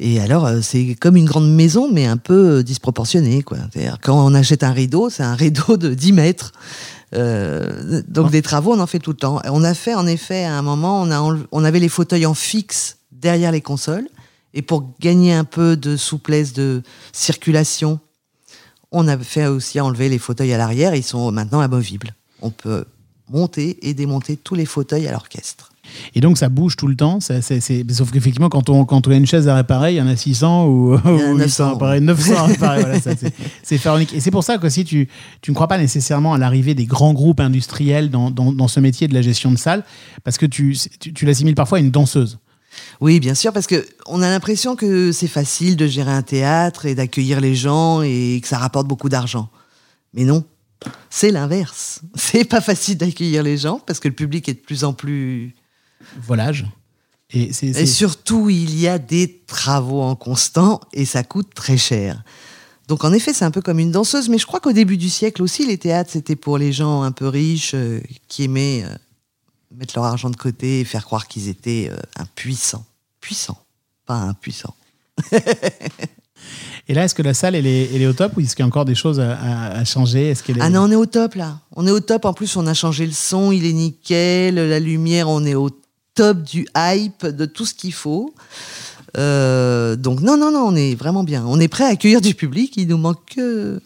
et 0.06 0.20
alors, 0.20 0.46
euh, 0.46 0.60
c'est 0.62 0.96
comme 0.96 1.16
une 1.16 1.26
grande 1.26 1.50
maison, 1.50 1.90
mais 1.90 2.06
un 2.06 2.18
peu 2.18 2.58
euh, 2.58 2.64
disproportionnée. 2.64 3.42
Quoi. 3.42 3.58
Quand 4.02 4.26
on 4.26 4.34
achète 4.34 4.62
un 4.64 4.74
rideau, 4.74 5.10
c'est 5.10 5.24
un 5.24 5.34
rideau 5.34 5.78
de 5.78 5.94
10 5.94 6.12
mètres. 6.12 6.52
Euh, 7.16 8.02
donc, 8.10 8.30
des 8.30 8.42
travaux, 8.42 8.74
on 8.74 8.82
en 8.82 8.88
fait 8.88 9.00
tout 9.00 9.12
le 9.12 9.18
temps. 9.18 9.42
On 9.46 9.64
a 9.64 9.74
fait, 9.74 9.96
en 9.96 10.06
effet, 10.06 10.44
à 10.44 10.58
un 10.58 10.62
moment, 10.62 11.02
on, 11.02 11.10
a 11.10 11.38
on 11.54 11.64
avait 11.64 11.80
les 11.80 11.88
fauteuils 11.88 12.26
en 12.26 12.34
fixe 12.34 12.98
derrière 13.14 13.54
les 13.54 13.62
consoles. 13.62 14.10
Et 14.54 14.62
pour 14.62 14.94
gagner 15.00 15.34
un 15.34 15.46
peu 15.46 15.78
de 15.78 15.96
souplesse 15.96 16.52
de 16.52 16.84
circulation, 17.14 18.02
on 18.92 19.08
a 19.08 19.18
fait 19.18 19.48
aussi 19.48 19.80
enlever 19.80 20.10
les 20.10 20.20
fauteuils 20.20 20.52
à 20.52 20.58
l'arrière. 20.58 20.96
Ils 20.96 21.04
sont 21.04 21.32
maintenant 21.32 21.62
amovibles. 21.62 22.14
On 22.42 22.50
peut 22.50 22.84
monter 23.30 23.88
et 23.88 23.94
démonter 23.94 24.36
tous 24.36 24.56
les 24.56 24.66
fauteuils 24.66 25.08
à 25.08 25.14
l'orchestre. 25.14 25.73
Et 26.16 26.22
donc 26.22 26.38
ça 26.38 26.50
bouge 26.50 26.76
tout 26.76 26.88
le 26.88 26.96
temps. 26.96 27.20
ça- 27.20 27.42
c'est- 27.42 27.60
c'est- 27.60 27.90
Sauf 27.92 28.12
qu'effectivement, 28.12 28.50
quand 28.50 28.70
on, 28.70 28.86
quand 28.86 29.08
on 29.08 29.12
a 29.12 29.16
une 29.16 29.26
chaise 29.26 29.48
à 29.48 29.56
réparer, 29.56 29.94
il 29.94 29.98
y 29.98 30.02
en 30.02 30.08
a 30.08 30.16
600 30.16 30.66
ou, 30.68 30.94
y 30.96 30.98
en 30.98 31.02
a 31.06 31.12
ou 31.34 31.38
800 31.38 31.38
à 31.38 31.38
900. 31.38 31.74
réparer, 31.74 32.00
900 32.00 32.36
à 32.36 32.44
réparer. 32.46 32.80
voilà, 32.82 33.02
ça, 33.02 33.16
c'est- 33.16 33.34
c'est 33.64 33.78
pharaonique. 33.78 34.14
Et 34.14 34.20
c'est 34.20 34.32
pour 34.32 34.44
ça 34.44 34.58
que 34.58 34.70
si 34.70 34.86
tu, 34.86 35.08
tu 35.42 35.52
ne 35.52 35.56
crois 35.56 35.68
pas 35.68 35.78
nécessairement 35.78 36.34
à 36.34 36.38
l'arrivée 36.38 36.74
des 36.76 36.86
grands 36.86 37.14
groupes 37.14 37.40
industriels 37.40 38.10
dans, 38.10 38.32
dans, 38.32 38.52
dans 38.54 38.68
ce 38.68 38.80
métier 38.80 39.08
de 39.08 39.14
la 39.14 39.22
gestion 39.22 39.52
de 39.52 39.58
salle, 39.58 39.84
parce 40.24 40.38
que 40.38 40.46
tu, 40.46 40.78
tu, 41.00 41.14
tu 41.14 41.26
l'assimiles 41.26 41.56
parfois 41.56 41.78
à 41.80 41.82
une 41.82 41.92
danseuse. 41.92 42.40
Oui, 43.02 43.20
bien 43.20 43.36
sûr, 43.36 43.54
parce 43.54 43.68
que 43.68 43.86
on 44.08 44.22
a 44.24 44.30
l'impression 44.30 44.76
que 44.76 45.12
c'est 45.12 45.28
facile 45.28 45.76
de 45.76 45.86
gérer 45.86 46.12
un 46.12 46.24
théâtre 46.24 46.88
et 46.88 46.96
d'accueillir 46.96 47.40
les 47.40 47.54
gens 47.54 48.02
et 48.02 48.40
que 48.42 48.48
ça 48.48 48.58
rapporte 48.58 48.88
beaucoup 48.88 49.10
d'argent. 49.10 49.50
Mais 50.16 50.24
non, 50.24 50.44
c'est 51.12 51.30
l'inverse. 51.30 52.02
C'est 52.16 52.46
pas 52.46 52.62
facile 52.62 52.98
d'accueillir 52.98 53.44
les 53.44 53.58
gens 53.58 53.80
parce 53.86 54.00
que 54.00 54.08
le 54.08 54.14
public 54.16 54.50
est 54.50 54.54
de 54.56 54.60
plus 54.60 54.84
en 54.84 54.94
plus. 54.94 55.54
Volage. 56.22 56.66
Et, 57.34 57.86
surtout, 57.88 58.50
il 58.50 58.80
y 58.80 58.88
a 58.88 59.00
des 59.00 59.42
travaux 59.48 60.02
en 60.02 60.16
constant 60.16 60.80
et 60.94 61.04
ça 61.04 61.24
coûte 61.24 61.54
très 61.56 61.78
cher. 61.78 62.24
Donc 62.88 63.04
en 63.04 63.12
effet, 63.12 63.34
c'est 63.34 63.46
un 63.46 63.50
peu 63.50 63.62
comme 63.62 63.80
une 63.80 63.92
danseuse, 63.92 64.30
mais 64.30 64.38
je 64.38 64.46
crois 64.46 64.60
qu'au 64.60 64.74
début 64.74 64.98
du 64.98 65.10
siècle 65.10 65.42
aussi, 65.42 65.66
les 65.66 65.80
théâtres, 65.80 66.12
c'était 66.12 66.36
pour 66.36 66.60
les 66.60 66.72
gens 66.72 67.02
un 67.02 67.12
peu 67.12 67.28
riches 67.28 67.72
euh, 67.74 68.02
qui 68.28 68.44
aimaient 68.44 68.84
euh, 68.84 68.96
mettre 69.76 69.96
leur 69.96 70.06
argent 70.06 70.30
de 70.30 70.36
côté 70.36 70.82
et 70.82 70.84
faire 70.84 71.06
croire 71.06 71.28
qu'ils 71.28 71.48
étaient 71.48 71.90
euh, 71.92 71.98
impuissants. 72.18 72.86
Puissants, 73.20 73.58
pas 74.06 74.16
impuissants. 74.16 74.76
Et 76.90 76.94
là, 76.94 77.06
est-ce 77.06 77.16
que 77.16 77.22
la 77.22 77.34
salle, 77.34 77.56
elle 77.56 77.66
est, 77.66 77.90
elle 77.96 78.02
est 78.02 78.08
au 78.08 78.14
top 78.14 78.36
ou 78.36 78.42
est-ce 78.42 78.58
qu'il 78.58 78.64
y 78.64 78.66
a 78.66 78.68
encore 78.68 78.84
des 78.84 78.96
choses 78.96 79.22
à, 79.22 79.86
changer? 79.86 80.34
Qu'elle. 80.46 80.58
Ah 80.60 80.70
non, 80.70 80.82
on 80.82 80.92
est 80.92 80.96
au 80.96 81.06
top 81.06 81.36
là. 81.36 81.62
On 81.72 81.88
est 81.88 81.92
au 81.92 82.02
top. 82.02 82.26
En 82.26 82.34
plus, 82.34 82.58
on 82.58 82.68
a 82.68 82.74
changé 82.74 83.06
le 83.06 83.14
son, 83.14 83.54
il 83.54 83.66
est 83.66 83.72
nickel. 83.72 84.56
La 84.56 84.80
lumière, 84.82 85.30
on 85.30 85.46
est 85.46 85.56
au 85.56 85.70
top 85.70 85.83
du 86.22 86.68
hype, 86.76 87.26
de 87.26 87.46
tout 87.46 87.66
ce 87.66 87.74
qu'il 87.74 87.94
faut. 87.94 88.34
Euh, 89.18 89.96
donc 89.96 90.22
non, 90.22 90.38
non, 90.38 90.52
non, 90.52 90.66
on 90.68 90.76
est 90.76 90.96
vraiment 90.96 91.24
bien. 91.24 91.44
On 91.48 91.60
est 91.60 91.68
prêt 91.68 91.86
à 91.86 91.90
accueillir 91.90 92.22
du 92.22 92.34
public. 92.34 92.74
Il 92.78 92.88
nous 92.88 92.98
manque 92.98 93.24
que 93.36 93.82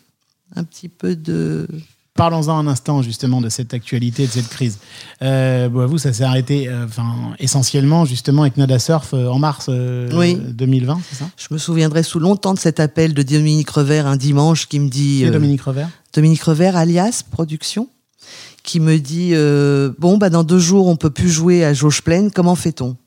un 0.55 0.63
petit 0.63 0.89
peu 0.89 1.15
de. 1.15 1.67
Parlons-en 2.15 2.57
un 2.57 2.65
instant 2.65 3.03
justement 3.03 3.41
de 3.41 3.49
cette 3.49 3.75
actualité, 3.75 4.25
de 4.25 4.31
cette 4.31 4.47
crise. 4.49 4.79
Euh, 5.21 5.69
bon, 5.69 5.85
vous, 5.85 5.99
ça 5.99 6.13
s'est 6.13 6.23
arrêté 6.23 6.67
euh, 6.67 6.85
enfin, 6.85 7.35
essentiellement 7.37 8.05
justement 8.05 8.41
avec 8.41 8.57
Nada 8.57 8.79
Surf 8.79 9.13
euh, 9.13 9.27
en 9.27 9.37
mars 9.37 9.69
Oui. 9.69 10.35
2020, 10.35 10.99
c'est 11.07 11.17
ça? 11.17 11.29
Je 11.37 11.47
me 11.51 11.59
souviendrai 11.59 12.01
sous 12.01 12.17
longtemps 12.17 12.55
de 12.55 12.59
cet 12.59 12.79
appel 12.79 13.13
de 13.13 13.21
Dominique 13.21 13.69
Revers 13.69 14.07
un 14.07 14.17
dimanche 14.17 14.67
qui 14.67 14.79
me 14.79 14.89
dit. 14.89 15.29
Dominique 15.29 15.61
Revers? 15.61 15.89
Dominique 16.13 16.41
Revers, 16.41 16.75
alias 16.75 17.23
Production, 17.29 17.87
qui 18.67 18.79
me 18.81 18.99
dit 18.99 19.31
euh, 19.33 19.91
Bon, 19.97 20.17
bah, 20.17 20.29
dans 20.29 20.43
deux 20.43 20.59
jours, 20.59 20.87
on 20.87 20.97
peut 20.97 21.09
plus 21.09 21.29
jouer 21.29 21.63
à 21.63 21.73
jauge 21.73 22.03
pleine, 22.03 22.29
comment 22.29 22.55
fait-on? 22.55 22.97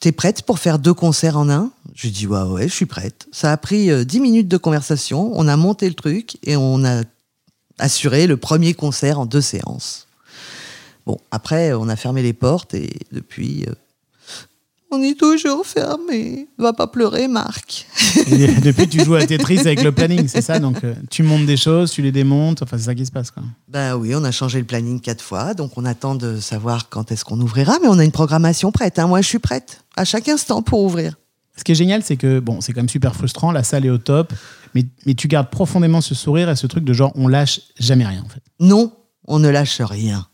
T'es 0.00 0.12
prête 0.12 0.42
pour 0.42 0.58
faire 0.58 0.78
deux 0.78 0.94
concerts 0.94 1.38
en 1.38 1.48
un? 1.48 1.70
Je 1.94 2.08
lui 2.08 2.10
dis 2.12 2.26
Ouais, 2.26 2.42
ouais, 2.42 2.68
je 2.68 2.74
suis 2.74 2.86
prête. 2.86 3.28
Ça 3.32 3.52
a 3.52 3.56
pris 3.56 3.90
euh, 3.90 4.04
dix 4.04 4.20
minutes 4.20 4.48
de 4.48 4.56
conversation, 4.56 5.30
on 5.34 5.46
a 5.48 5.56
monté 5.56 5.88
le 5.88 5.94
truc 5.94 6.36
et 6.42 6.56
on 6.56 6.84
a 6.84 7.02
assuré 7.78 8.26
le 8.26 8.36
premier 8.36 8.74
concert 8.74 9.20
en 9.20 9.26
deux 9.26 9.40
séances. 9.40 10.08
Bon, 11.06 11.18
après, 11.30 11.72
on 11.72 11.88
a 11.88 11.96
fermé 11.96 12.22
les 12.22 12.32
portes 12.34 12.74
et 12.74 12.90
depuis. 13.12 13.64
euh, 13.66 13.72
on 14.90 15.02
est 15.02 15.18
toujours 15.18 15.66
fermé. 15.66 16.48
Va 16.58 16.72
pas 16.72 16.86
pleurer, 16.86 17.28
Marc. 17.28 17.86
Et 18.30 18.48
Depuis, 18.62 18.88
tu 18.88 19.04
joues 19.04 19.14
à 19.14 19.26
Tetris 19.26 19.60
avec 19.60 19.82
le 19.82 19.92
planning, 19.92 20.26
c'est 20.28 20.40
ça? 20.42 20.58
Donc, 20.58 20.82
euh, 20.84 20.94
tu 21.10 21.22
montes 21.22 21.46
des 21.46 21.56
choses, 21.56 21.90
tu 21.90 22.02
les 22.02 22.12
démontes, 22.12 22.62
enfin, 22.62 22.78
c'est 22.78 22.84
ça 22.84 22.94
qui 22.94 23.04
se 23.06 23.12
passe. 23.12 23.30
Quoi. 23.30 23.42
Ben 23.68 23.94
oui, 23.96 24.14
on 24.14 24.24
a 24.24 24.30
changé 24.30 24.58
le 24.58 24.64
planning 24.64 25.00
quatre 25.00 25.22
fois, 25.22 25.54
donc 25.54 25.72
on 25.76 25.84
attend 25.84 26.14
de 26.14 26.38
savoir 26.40 26.88
quand 26.88 27.12
est-ce 27.12 27.24
qu'on 27.24 27.40
ouvrira, 27.40 27.76
mais 27.82 27.88
on 27.88 27.98
a 27.98 28.04
une 28.04 28.12
programmation 28.12 28.72
prête. 28.72 28.98
hein. 28.98 29.06
Moi, 29.06 29.20
je 29.20 29.28
suis 29.28 29.38
prête 29.38 29.84
à 29.96 30.04
chaque 30.04 30.28
instant 30.28 30.62
pour 30.62 30.82
ouvrir. 30.82 31.14
Ce 31.56 31.64
qui 31.64 31.72
est 31.72 31.76
génial, 31.76 32.02
c'est 32.04 32.16
que 32.16 32.38
bon, 32.38 32.60
c'est 32.60 32.72
quand 32.72 32.80
même 32.80 32.88
super 32.88 33.14
frustrant, 33.16 33.50
la 33.50 33.64
salle 33.64 33.84
est 33.84 33.90
au 33.90 33.98
top, 33.98 34.32
mais, 34.74 34.84
mais 35.06 35.14
tu 35.14 35.26
gardes 35.26 35.50
profondément 35.50 36.00
ce 36.00 36.14
sourire 36.14 36.48
et 36.48 36.54
ce 36.56 36.66
truc 36.68 36.84
de 36.84 36.92
genre, 36.92 37.10
on 37.16 37.26
lâche 37.26 37.60
jamais 37.80 38.06
rien 38.06 38.22
en 38.24 38.28
fait. 38.28 38.42
Non, 38.60 38.92
on 39.26 39.40
ne 39.40 39.48
lâche 39.48 39.80
rien. 39.80 40.26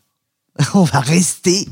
On 0.73 0.83
va 0.83 1.01
rester, 1.01 1.67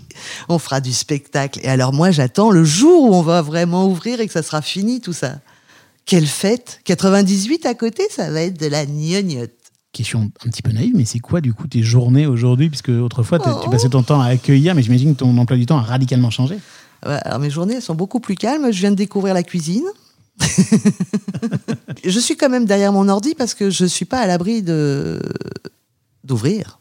on 0.49 0.59
fera 0.59 0.81
du 0.81 0.91
spectacle. 0.91 1.59
Et 1.63 1.67
alors 1.69 1.93
moi, 1.93 2.11
j'attends 2.11 2.51
le 2.51 2.65
jour 2.65 3.03
où 3.09 3.13
on 3.15 3.21
va 3.21 3.41
vraiment 3.41 3.87
ouvrir 3.87 4.19
et 4.19 4.27
que 4.27 4.33
ça 4.33 4.43
sera 4.43 4.61
fini 4.61 4.99
tout 4.99 5.13
ça. 5.13 5.35
Quelle 6.05 6.27
fête? 6.27 6.81
98 6.83 7.65
à 7.65 7.75
côté, 7.75 8.03
ça 8.09 8.29
va 8.29 8.41
être 8.41 8.59
de 8.59 8.67
la 8.67 8.85
gnognotte. 8.85 9.51
Question 9.93 10.29
un 10.45 10.49
petit 10.49 10.61
peu 10.61 10.71
naïve, 10.71 10.93
mais 10.97 11.05
c'est 11.05 11.19
quoi 11.19 11.39
du 11.39 11.53
coup 11.53 11.67
tes 11.67 11.81
journées 11.81 12.25
aujourd'hui? 12.27 12.67
Puisque 12.69 12.89
autrefois, 12.89 13.39
tu 13.39 13.47
Oh. 13.47 13.69
passais 13.69 13.87
ton 13.89 14.03
temps 14.03 14.19
à 14.19 14.25
accueillir, 14.27 14.75
mais 14.75 14.81
j'imagine 14.83 15.13
que 15.15 15.19
ton 15.19 15.37
emploi 15.37 15.55
du 15.55 15.65
temps 15.65 15.77
a 15.77 15.81
radicalement 15.83 16.29
changé. 16.29 16.55
Ouais, 17.05 17.19
alors 17.23 17.39
mes 17.39 17.49
journées 17.49 17.75
elles 17.75 17.81
sont 17.81 17.95
beaucoup 17.95 18.19
plus 18.19 18.35
calmes. 18.35 18.69
Je 18.71 18.79
viens 18.79 18.91
de 18.91 18.95
découvrir 18.97 19.33
la 19.33 19.43
cuisine. 19.43 19.85
je 22.03 22.19
suis 22.19 22.35
quand 22.35 22.49
même 22.49 22.65
derrière 22.65 22.91
mon 22.91 23.07
ordi 23.07 23.35
parce 23.35 23.53
que 23.53 23.69
je 23.69 23.85
suis 23.85 24.05
pas 24.05 24.19
à 24.19 24.27
l'abri 24.27 24.61
de 24.61 25.21
d'ouvrir. 26.23 26.79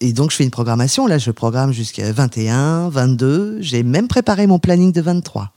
Et 0.00 0.12
donc 0.12 0.30
je 0.32 0.36
fais 0.36 0.44
une 0.44 0.50
programmation. 0.50 1.06
Là, 1.06 1.18
je 1.18 1.30
programme 1.30 1.72
jusqu'à 1.72 2.10
21, 2.12 2.88
22. 2.88 3.58
J'ai 3.60 3.82
même 3.82 4.08
préparé 4.08 4.46
mon 4.46 4.58
planning 4.58 4.92
de 4.92 5.00
23. 5.00 5.50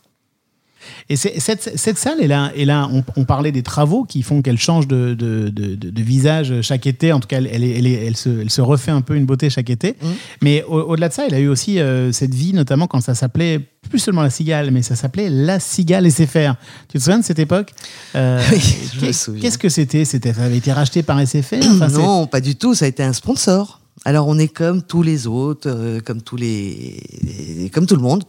Et 1.10 1.16
cette, 1.18 1.78
cette 1.78 1.98
salle, 1.98 2.22
et 2.22 2.28
là, 2.28 2.52
et 2.56 2.64
là 2.64 2.88
on, 2.92 3.04
on 3.18 3.26
parlait 3.26 3.52
des 3.52 3.64
travaux 3.64 4.04
qui 4.06 4.24
font 4.24 4.42
qu'elle 4.42 4.58
change 4.58 4.88
de, 4.88 5.14
de, 5.16 5.50
de- 5.50 6.02
visage 6.02 6.62
chaque 6.62 6.88
été. 6.88 7.12
En 7.12 7.20
tout 7.20 7.28
cas, 7.28 7.38
elle, 7.40 7.48
elle, 7.48 7.64
elle, 7.64 7.88
elle 7.88 8.16
se, 8.16 8.30
elle 8.30 8.50
se 8.50 8.62
refait 8.62 8.92
un 8.92 9.02
peu 9.02 9.16
une 9.16 9.26
beauté 9.26 9.50
chaque 9.50 9.70
été. 9.70 9.96
Mhm. 10.02 10.10
Mais 10.42 10.64
au- 10.64 10.82
au-delà 10.82 11.10
de 11.10 11.14
ça, 11.14 11.26
elle 11.28 11.34
a 11.34 11.40
eu 11.40 11.48
aussi 11.50 11.80
euh, 11.80 12.12
cette 12.14 12.34
vie, 12.34 12.54
notamment 12.54 12.88
quand 12.88 13.02
ça 13.02 13.16
s'appelait 13.16 13.60
plus 13.90 14.00
seulement 14.00 14.22
la 14.22 14.30
cigale, 14.30 14.72
mais 14.72 14.82
ça 14.82 14.96
s'appelait 14.96 15.30
la 15.30 15.60
cigale 15.60 16.10
SFR. 16.10 16.54
Tu 16.88 16.98
te 17.00 17.04
souviens 17.04 17.20
de 17.20 17.26
cette 17.26 17.40
époque? 17.40 17.72
Euh, 18.16 18.42
Oui. 18.52 19.40
Qu'est-ce 19.42 19.58
que 19.58 19.70
c'était? 19.70 20.06
C'était 20.06 20.34
Ça 20.34 20.44
avait 20.44 20.58
été 20.58 20.72
racheté 20.72 21.04
par 21.04 21.20
SFR 21.26 21.56
Enfin, 21.70 21.88
non, 21.90 22.28
pas 22.28 22.40
du 22.40 22.56
tout. 22.56 22.76
Ça 22.76 22.86
a 22.86 22.88
été 22.88 23.04
un 23.04 23.14
sponsor. 23.14 23.82
Alors 24.06 24.28
on 24.28 24.38
est 24.38 24.48
comme 24.48 24.82
tous 24.84 25.02
les 25.04 25.28
autres, 25.28 25.70
euh, 25.70 26.00
comme 26.00 26.22
tous 26.22 26.36
les, 26.38 27.02
les- 27.24 27.70
comme 27.70 27.86
tout 27.86 27.96
le 27.96 28.02
monde. 28.02 28.24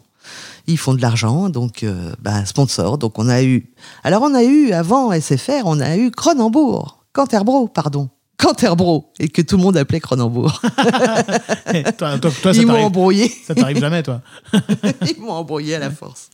Ils 0.67 0.77
font 0.79 0.93
de 0.93 1.01
l'argent, 1.01 1.49
donc 1.49 1.83
euh, 1.83 2.13
bah, 2.21 2.45
sponsor. 2.45 2.99
Donc 2.99 3.19
on 3.19 3.29
a 3.29 3.43
eu. 3.43 3.73
Alors 4.05 4.23
on 4.23 4.35
a 4.35 4.43
eu 4.45 4.73
avant 4.73 5.13
SFR, 5.13 5.63
on 5.65 5.81
a 5.81 5.97
eu 5.97 6.11
Cronenbourg, 6.11 7.05
Canterbro, 7.15 7.69
pardon, 7.69 8.11
Canterbro, 8.37 9.11
et 9.19 9.29
que 9.29 9.41
tout 9.41 9.57
le 9.57 9.63
monde 9.63 9.77
appelait 9.79 10.01
Cronenbourg. 10.01 10.61
toi, 11.97 12.19
toi, 12.19 12.19
toi, 12.19 12.31
ça 12.31 12.53
Ils 12.61 12.67
m'ont 12.67 12.85
embrouillé. 12.85 13.33
ça 13.47 13.55
t'arrive 13.55 13.79
jamais, 13.81 14.03
toi. 14.03 14.21
Ils 15.09 15.21
m'ont 15.21 15.33
embrouillé 15.33 15.77
à 15.77 15.79
la 15.79 15.91
force. 15.91 16.29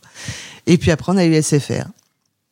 Et 0.67 0.77
puis 0.77 0.91
après, 0.91 1.11
on 1.13 1.17
a 1.17 1.25
eu 1.25 1.41
SFR. 1.41 1.85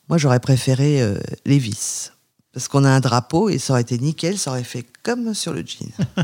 Moi, 0.09 0.17
j'aurais 0.17 0.39
préféré 0.39 1.01
euh, 1.01 1.17
Lévis. 1.45 2.09
Parce 2.53 2.67
qu'on 2.67 2.83
a 2.83 2.89
un 2.89 2.99
drapeau 2.99 3.49
et 3.49 3.57
ça 3.57 3.73
aurait 3.73 3.81
été 3.81 3.97
nickel, 3.97 4.37
ça 4.37 4.51
aurait 4.51 4.63
fait 4.63 4.85
comme 5.01 5.33
sur 5.33 5.53
le 5.53 5.63
jean. 5.65 5.89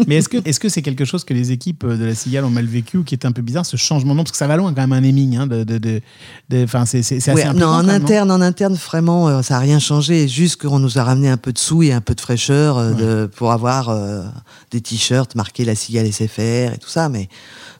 Mais 0.06 0.16
est-ce 0.16 0.30
que 0.30 0.38
est-ce 0.46 0.58
que 0.58 0.70
c'est 0.70 0.80
quelque 0.80 1.04
chose 1.04 1.24
que 1.24 1.34
les 1.34 1.52
équipes 1.52 1.84
de 1.84 2.06
la 2.06 2.14
Cigale 2.14 2.46
ont 2.46 2.50
mal 2.50 2.64
vécu 2.64 2.96
ou 2.96 3.04
qui 3.04 3.14
est 3.14 3.26
un 3.26 3.32
peu 3.32 3.42
bizarre 3.42 3.66
ce 3.66 3.76
changement 3.76 4.12
de 4.12 4.16
nom? 4.16 4.24
Parce 4.24 4.32
que 4.32 4.38
ça 4.38 4.46
va 4.46 4.56
loin 4.56 4.72
quand 4.72 4.80
même 4.80 4.94
un 4.94 5.02
naming 5.02 5.36
hein, 5.36 5.46
de 5.46 5.62
de 5.62 6.00
de 6.48 6.66
c'est 6.86 7.02
c'est 7.02 7.20
c'est 7.20 7.32
assez 7.32 7.48
Ouais, 7.48 7.52
non, 7.52 7.66
en 7.66 7.86
interne, 7.86 8.30
en 8.30 8.40
interne, 8.40 8.74
vraiment, 8.74 9.28
euh, 9.28 9.42
ça 9.42 9.54
n'a 9.54 9.60
rien 9.60 9.78
changé. 9.78 10.26
Juste 10.26 10.62
qu'on 10.62 10.78
nous 10.78 10.98
a 10.98 11.04
ramené 11.04 11.28
un 11.28 11.36
peu 11.36 11.52
de 11.52 11.58
sous 11.58 11.82
et 11.82 11.92
un 11.92 12.00
peu 12.00 12.14
de 12.14 12.20
fraîcheur 12.22 12.78
euh, 12.78 12.92
de, 12.92 13.26
pour 13.26 13.52
avoir 13.52 13.90
euh, 13.90 14.22
des 14.70 14.80
t-shirts 14.80 15.34
marqués 15.34 15.66
la 15.66 15.74
cigale 15.74 16.10
SFR 16.10 16.72
et 16.72 16.78
tout 16.80 16.88
ça. 16.88 17.10
Mais 17.10 17.28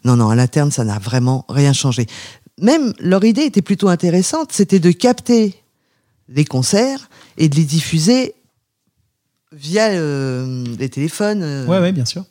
non, 0.05 0.17
non, 0.17 0.29
à 0.29 0.35
l'interne, 0.35 0.71
ça 0.71 0.85
n'a 0.85 0.99
vraiment 0.99 1.47
rien 1.49 1.73
changé. 1.73 2.07
Même 2.61 2.93
leur 3.01 3.25
idée 3.25 3.43
était 3.43 3.63
plutôt 3.63 3.89
intéressante. 3.89 4.51
C'était 4.53 4.81
de 4.81 4.91
capter 4.91 5.55
les 6.29 6.45
concerts 6.45 7.09
et 7.37 7.49
de 7.49 7.57
les 7.57 7.65
diffuser 7.65 8.35
via 9.53 9.89
euh, 9.91 10.65
les 10.79 10.89
téléphones. 10.89 11.43
euh. 11.43 11.67
Ouais 11.67 11.79
ouais 11.79 11.93
bien 11.93 12.05
sûr. 12.05 12.25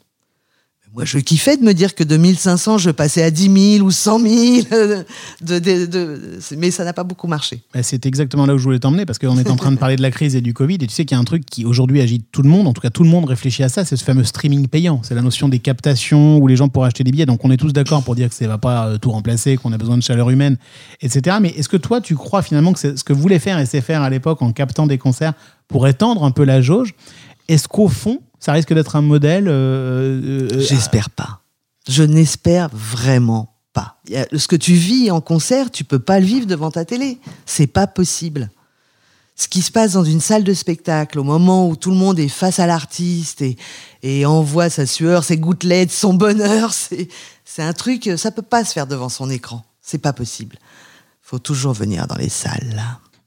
Moi, 0.94 1.06
je 1.06 1.20
kiffais 1.20 1.58
de 1.58 1.64
me 1.64 1.74
dire 1.74 1.94
que 1.94 2.04
de 2.04 2.18
1500, 2.18 2.80
je 2.80 2.90
passais 2.90 3.22
à 3.22 3.30
10 3.30 3.76
000 3.78 3.86
ou 3.86 3.92
100 3.92 4.20
000. 4.20 4.32
De, 5.42 5.60
de- 5.60 5.86
de- 5.86 6.20
mais 6.58 6.72
ça 6.72 6.84
n'a 6.84 6.94
pas 6.94 7.04
beaucoup 7.04 7.28
marché. 7.28 7.62
Bah, 7.74 7.84
C'est 7.84 8.06
exactement 8.08 8.46
là 8.48 8.56
où 8.56 8.58
je 8.58 8.64
voulais 8.64 8.80
t'emmener 8.80 9.06
parce 9.06 9.20
qu'on 9.20 9.38
est 9.38 9.50
en 9.52 9.56
train 9.56 9.72
de 9.72 9.78
parler 9.78 9.96
de 9.96 10.02
la 10.02 10.10
crise 10.10 10.36
et 10.36 10.42
du 10.42 10.54
Covid 10.54 10.76
et 10.76 10.88
tu 10.88 10.90
sais 10.90 11.06
qu'il 11.06 11.16
y 11.16 11.18
a 11.18 11.22
un 11.22 11.26
truc 11.26 11.46
qui 11.46 11.66
aujourd'hui 11.66 12.02
agite 12.02 12.26
tout 12.32 12.42
le 12.42 12.50
monde, 12.50 12.68
en 12.68 12.74
tout 12.74 12.82
cas 12.82 12.90
tout 12.90 13.04
le 13.04 13.10
monde 13.10 13.26
réfléchit 13.26 13.64
à 13.64 13.70
ça, 13.70 13.86
c'est 13.86 13.96
ce 13.96 14.04
fameux 14.04 14.24
streaming 14.24 14.68
payant. 14.68 15.02
C'est 15.04 15.14
la 15.14 15.22
notion 15.22 15.50
des 15.50 15.60
captations 15.60 16.38
où 16.38 16.48
les 16.48 16.56
gens 16.56 16.68
pourraient 16.70 16.88
acheter 16.88 17.04
des 17.04 17.12
billets. 17.12 17.26
Donc 17.28 17.46
on 17.46 17.52
est 17.52 17.58
tous 17.58 17.74
d'accord 17.74 18.04
pour 18.04 18.16
dire 18.16 18.30
que 18.30 18.36
ça 18.36 18.46
ne 18.46 18.50
va 18.50 18.58
pas 18.58 18.88
euh, 18.88 18.98
tout 18.98 19.12
remplacer, 19.12 19.58
qu'on 19.58 19.74
a 19.74 19.78
besoin 19.78 19.98
de 19.98 20.04
chaleur 20.04 20.30
humaine, 20.32 20.58
etc. 21.02 21.38
Mais 21.42 21.50
est-ce 21.50 21.70
que 21.70 21.78
toi 21.78 22.02
tu 22.02 22.16
crois 22.16 22.42
finalement 22.42 22.74
que 22.74 22.80
ce 22.80 23.04
que 23.04 23.14
voulait 23.14 23.40
faire 23.40 23.64
SFR 23.66 24.02
à 24.02 24.10
l'époque 24.10 24.42
en 24.42 24.52
captant 24.52 24.88
des 24.88 24.98
concerts 24.98 25.34
pour 25.68 25.88
étendre 25.88 26.24
un 26.24 26.32
peu 26.32 26.44
la 26.44 26.62
jauge 26.62 26.96
Est-ce 27.48 27.68
qu'au 27.68 27.88
fond 27.88 28.20
ça 28.40 28.54
risque 28.54 28.74
d'être 28.74 28.96
un 28.96 29.02
modèle 29.02 29.48
euh, 29.48 30.50
euh, 30.52 30.60
J'espère 30.60 31.10
pas. 31.10 31.42
Je 31.88 32.04
n'espère 32.04 32.70
vraiment 32.74 33.56
pas. 33.74 34.00
Ce 34.34 34.48
que 34.48 34.56
tu 34.56 34.74
vis 34.74 35.12
en 35.12 35.22
concert, 35.22 35.72
tu 35.72 35.84
peux 35.84 36.00
pas 36.00 36.20
le 36.20 36.26
vivre 36.26 36.46
devant 36.46 36.72
ta 36.72 36.86
télé. 36.86 37.20
C'est 37.46 37.68
pas 37.68 37.88
possible. 37.88 38.50
Ce 39.36 39.48
qui 39.48 39.62
se 39.62 39.72
passe 39.72 39.94
dans 39.94 40.04
une 40.04 40.20
salle 40.20 40.44
de 40.44 40.54
spectacle, 40.54 41.20
au 41.20 41.24
moment 41.24 41.70
où 41.70 41.76
tout 41.76 41.92
le 41.92 41.96
monde 41.96 42.18
est 42.20 42.28
face 42.28 42.60
à 42.60 42.66
l'artiste 42.66 43.44
et, 44.02 44.26
envoie 44.26 44.70
sa 44.70 44.88
sueur, 44.88 45.24
ses 45.24 45.38
gouttelettes, 45.38 45.92
son 45.92 46.14
bonheur, 46.14 46.74
c'est 46.74 47.08
c'est 47.46 47.64
un 47.64 47.74
truc, 47.74 48.10
ça 48.18 48.30
peut 48.30 48.42
pas 48.42 48.66
se 48.66 48.74
faire 48.74 48.88
devant 48.88 49.10
son 49.10 49.30
écran. 49.30 49.64
C'est 49.82 50.00
pas 50.00 50.14
possible. 50.14 50.58
Faut 51.22 51.40
toujours 51.40 51.74
venir 51.74 52.06
dans 52.06 52.16
les 52.16 52.30
salles. 52.30 52.84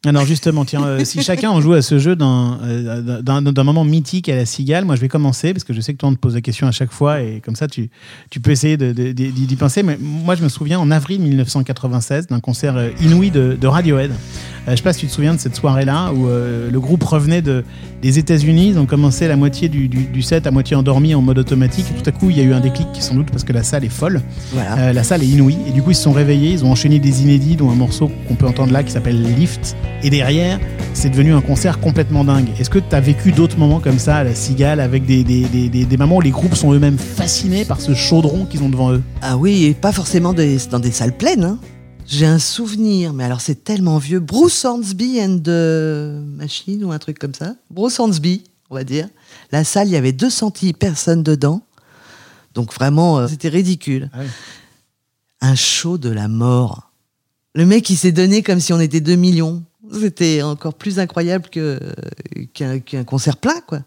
Alors 0.07 0.25
justement, 0.25 0.65
tiens, 0.65 0.83
euh, 0.83 1.05
si 1.05 1.23
chacun 1.23 1.51
en 1.51 1.61
joue 1.61 1.75
à 1.75 1.83
ce 1.83 1.99
jeu 1.99 2.17
d'un 2.17 2.59
euh, 2.63 3.21
d'un- 3.21 3.65
moment 3.65 3.85
mythique 3.85 4.31
à 4.31 4.35
la 4.35 4.47
cigale, 4.47 4.87
moi 4.87 4.97
je 4.97 5.03
vais 5.03 5.09
commencer 5.09 5.53
parce 5.53 5.63
que 5.63 5.75
je 5.75 5.83
sais 5.83 5.93
que 5.93 5.99
toi 5.99 6.09
on 6.09 6.15
te 6.15 6.19
pose 6.19 6.35
la 6.35 6.41
question 6.41 6.67
à 6.67 6.71
chaque 6.71 6.91
fois 6.91 7.21
et 7.21 7.43
comme 7.45 7.55
ça 7.55 7.69
tu, 7.69 7.91
tu 8.31 8.41
peux 8.41 8.51
essayer 8.51 8.79
d'y 8.79 9.57
penser. 9.57 9.83
Mais 9.83 9.99
moi 10.01 10.37
je 10.37 10.43
me 10.43 10.49
souviens 10.49 10.79
en 10.79 10.91
avril 10.91 11.21
1996 11.21 12.29
d'un 12.29 12.41
concert 12.41 12.79
euh, 12.79 12.89
inouï 13.03 13.31
de, 13.31 13.67
Radiohead. 13.67 14.11
Euh, 14.11 14.71
je 14.71 14.77
sais 14.77 14.83
pas 14.83 14.95
si 14.95 15.01
tu 15.01 15.07
te 15.09 15.13
souviens 15.13 15.35
de 15.35 15.39
cette 15.39 15.57
soirée-là 15.57 16.13
où 16.15 16.29
le 16.29 16.81
groupe 16.81 17.05
revenait 17.05 17.43
de, 17.43 17.63
des 18.03 18.19
États-Unis, 18.19 18.69
ils 18.71 18.79
ont 18.79 18.87
commencé 18.87 19.29
la 19.29 19.37
moitié 19.37 19.69
du, 19.69 19.89
du- 19.89 20.05
du 20.05 20.23
set 20.23 20.47
à 20.47 20.51
moitié 20.51 20.75
endormi 20.77 21.15
en 21.15 21.21
mode 21.21 21.39
automatique 21.39 21.85
et 21.91 22.03
tout 22.03 22.09
à 22.09 22.13
coup 22.13 22.31
il 22.31 22.39
y 22.39 22.41
a 22.41 22.45
eu 22.45 22.53
un 22.55 22.61
déclic 22.61 22.89
sans 23.01 23.15
doute 23.15 23.31
parce 23.31 23.45
que 23.45 23.53
la 23.53 23.63
salle 23.63 23.85
est 23.85 23.89
folle. 23.91 24.23
Voilà. 24.53 24.79
Euh, 24.79 24.93
la 24.93 25.03
salle 25.03 25.23
est 25.23 25.27
inouïe. 25.27 25.59
Et 25.69 25.73
du 25.73 25.83
coup, 25.83 25.91
ils 25.91 25.95
se 25.97 26.03
sont 26.05 26.13
réveillés, 26.13 26.53
ils 26.53 26.65
ont 26.65 26.71
enchaîné 26.73 26.99
des 26.99 27.23
inédits, 27.23 27.57
dont 27.57 27.71
un 27.71 27.75
morceau 27.75 28.11
qu'on 28.27 28.35
peut 28.37 28.47
entendre 28.47 28.73
là 28.73 28.83
qui 28.83 28.91
s'appelle 28.93 29.23
Lift. 29.37 29.77
Et 30.03 30.09
derrière, 30.11 30.59
c'est 30.95 31.11
devenu 31.11 31.35
un 31.35 31.41
concert 31.43 31.79
complètement 31.81 32.25
dingue. 32.25 32.49
Est-ce 32.59 32.71
que 32.71 32.79
tu 32.79 32.95
as 32.95 33.01
vécu 33.01 33.33
d'autres 33.33 33.59
moments 33.59 33.81
comme 33.81 33.99
ça 33.99 34.17
à 34.17 34.25
la 34.25 34.35
Cigale, 34.35 34.81
avec 34.81 35.05
des, 35.05 35.23
des, 35.23 35.43
des, 35.45 35.69
des- 35.69 35.85
des 35.85 35.97
moments 35.99 36.17
où 36.17 36.21
les 36.23 36.31
groupes 36.31 36.55
sont 36.55 36.73
eux-mêmes 36.73 36.99
fascinés 36.99 37.65
par 37.67 37.81
ce 37.81 37.95
chaudron 37.95 38.47
qu'ils 38.47 38.63
ont 38.63 38.69
devant 38.71 38.93
eux 38.93 39.03
Ah 39.21 39.37
oui, 39.37 39.65
et 39.67 39.75
pas 39.75 39.93
forcément 39.93 40.33
dans 40.33 40.79
des 40.81 40.91
salles 40.91 41.17
pleines. 41.17 41.45
hein. 41.45 41.59
J'ai 42.11 42.27
un 42.27 42.41
souvenir, 42.41 43.13
mais 43.13 43.23
alors 43.23 43.41
c'est 43.41 43.63
tellement 43.63 43.99
vieux. 43.99 44.19
Bruce 44.19 44.65
Hornsby 44.65 45.21
and 45.23 45.39
the 45.45 46.21
Machine 46.37 46.85
ou 46.85 46.91
un 46.91 46.99
truc 46.99 47.21
comme 47.21 47.35
ça. 47.35 47.55
Bruce 47.71 48.01
Hornsby, 48.01 48.43
on 48.69 48.75
va 48.75 48.83
dire. 48.83 49.09
La 49.53 49.63
salle, 49.63 49.87
il 49.87 49.93
y 49.93 49.97
avait 49.97 50.11
210 50.11 50.73
personnes 50.73 51.23
dedans. 51.23 51.63
Donc 52.55 52.75
vraiment, 52.75 53.19
euh, 53.19 53.29
c'était 53.29 53.49
ridicule. 53.49 54.11
Ah. 54.13 54.23
Un 55.41 55.55
show 55.55 55.99
de 55.99 56.11
la 56.11 56.27
mort. 56.27 56.91
Le 57.55 57.65
mec, 57.65 57.89
il 57.91 57.97
s'est 57.97 58.11
donné 58.11 58.43
comme 58.43 58.59
si 58.59 58.73
on 58.73 58.81
était 58.81 59.01
2 59.01 59.15
millions. 59.15 59.63
C'était 59.93 60.43
encore 60.43 60.75
plus 60.75 60.99
incroyable 60.99 61.49
que 61.49 61.79
qu'un 62.55 63.05
concert 63.05 63.37
plein, 63.37 63.61
quoi. 63.69 63.83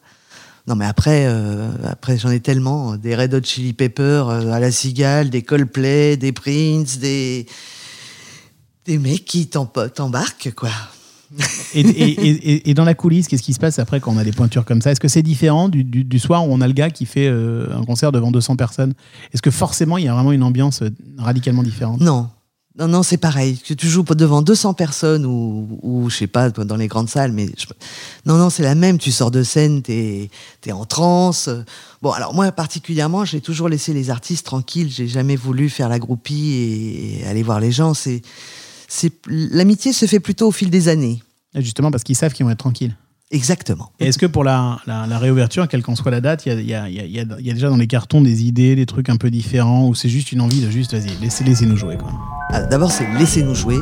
Non, 0.65 0.75
mais 0.75 0.85
après, 0.85 1.25
euh, 1.27 1.69
après 1.83 2.17
j'en 2.17 2.31
ai 2.31 2.39
tellement. 2.39 2.95
Des 2.95 3.17
Red 3.17 3.33
Hot 3.33 3.43
Chili 3.43 3.73
Peppers 3.73 4.29
euh, 4.29 4.51
à 4.51 4.61
la 4.61 4.71
Cigale, 4.71 5.29
des 5.29 5.41
Coldplay, 5.41 6.15
des 6.15 6.31
Prince, 6.31 6.99
des. 6.99 7.47
Des 8.85 8.97
mecs 8.97 9.25
qui 9.25 9.47
t'embarquent, 9.47 10.53
quoi. 10.55 10.69
et, 11.73 11.79
et- 11.79 12.29
et- 12.29 12.69
et 12.69 12.73
dans 12.75 12.83
la 12.83 12.93
coulisse, 12.93 13.27
qu'est-ce 13.27 13.41
qui 13.41 13.53
se 13.53 13.59
passe 13.59 13.79
après 13.79 13.99
quand 13.99 14.13
on 14.13 14.17
a 14.17 14.23
des 14.23 14.31
pointures 14.31 14.65
comme 14.65 14.81
ça? 14.81 14.91
Est-ce 14.91 14.99
que 14.99 15.07
c'est 15.07 15.23
différent 15.23 15.67
du, 15.69 15.83
du- 15.83 16.03
du 16.03 16.19
soir 16.19 16.47
où 16.47 16.53
on 16.53 16.61
a 16.61 16.67
le 16.67 16.73
gars 16.73 16.91
qui 16.91 17.05
fait 17.05 17.27
euh, 17.27 17.75
un 17.75 17.83
concert 17.85 18.11
devant 18.11 18.29
200 18.31 18.55
personnes? 18.55 18.93
Est-ce 19.33 19.41
que 19.41 19.49
forcément 19.51 19.97
il 19.97 20.05
y 20.05 20.07
a 20.07 20.13
vraiment 20.13 20.31
une 20.31 20.43
ambiance 20.43 20.81
euh, 20.83 20.89
radicalement 21.17 21.63
différente? 21.63 22.01
Non. 22.01 22.29
Non, 22.77 22.87
non, 22.87 23.03
c'est 23.03 23.17
pareil. 23.17 23.59
Que 23.59 23.75
tu 23.75 23.87
joues 23.87 24.01
devant 24.03 24.41
200 24.41 24.73
personnes 24.73 25.27
ou, 25.27 25.79
ou 25.83 26.09
je 26.09 26.17
sais 26.17 26.27
pas, 26.27 26.49
dans 26.49 26.75
les 26.75 26.87
grandes 26.87 27.07
salles, 27.09 27.31
mais 27.31 27.45
je- 27.55 27.67
non, 28.25 28.35
non, 28.37 28.49
c'est 28.49 28.63
la 28.63 28.73
même. 28.73 28.97
Tu 28.97 29.11
sors 29.11 29.29
de 29.31 29.43
scène, 29.43 29.81
t'es 29.83 30.29
es 30.65 30.71
en 30.71 30.85
transe. 30.85 31.49
Bon, 32.01 32.11
alors 32.11 32.33
moi 32.33 32.51
particulièrement, 32.51 33.25
j'ai 33.25 33.41
toujours 33.41 33.69
laissé 33.69 33.93
les 33.93 34.09
artistes 34.09 34.45
tranquilles. 34.45 34.89
J'ai 34.91 35.07
jamais 35.07 35.35
voulu 35.35 35.69
faire 35.69 35.87
la 35.87 35.99
groupie 35.99 36.51
et 37.21 37.25
aller 37.27 37.43
voir 37.43 37.59
les 37.59 37.71
gens. 37.71 37.93
C'est, 37.93 38.23
c'est 38.95 39.11
l'amitié 39.27 39.91
se 39.93 40.05
fait 40.05 40.19
plutôt 40.19 40.47
au 40.47 40.51
fil 40.51 40.69
des 40.69 40.87
années. 40.87 41.21
Justement 41.55 41.89
parce 41.91 42.03
qu'ils 42.03 42.15
savent 42.15 42.33
qu'ils 42.33 42.45
vont 42.45 42.51
être 42.51 42.59
tranquilles. 42.59 42.95
Exactement. 43.31 43.89
Est-ce 43.99 44.19
que 44.19 44.27
pour 44.27 44.43
la, 44.43 44.79
la- 44.85 45.07
la 45.07 45.17
réouverture, 45.17 45.67
quelle 45.67 45.81
qu'en 45.81 45.95
soit 45.95 46.11
la 46.11 46.21
date, 46.21 46.45
il 46.45 46.61
y 46.61 46.73
a, 46.75 46.87
y 46.87 46.93
y 46.93 47.19
y 47.19 47.53
déjà 47.53 47.69
dans 47.69 47.77
les 47.77 47.87
cartons 47.87 48.21
des 48.21 48.43
idées, 48.43 48.75
des 48.75 48.85
trucs 48.85 49.09
un 49.09 49.15
peu 49.17 49.31
différents, 49.31 49.87
ou 49.87 49.95
c'est 49.95 50.09
juste 50.09 50.31
une 50.31 50.41
envie 50.41 50.61
de 50.61 50.69
juste, 50.69 50.93
vas-y, 50.93 51.09
laissez, 51.19 51.43
laissez-nous 51.43 51.75
jouer. 51.77 51.97
Quoi. 51.97 52.11
Ah, 52.51 52.61
D'abord, 52.63 52.91
c'est 52.91 53.07
laissez-nous 53.17 53.55
jouer. 53.55 53.79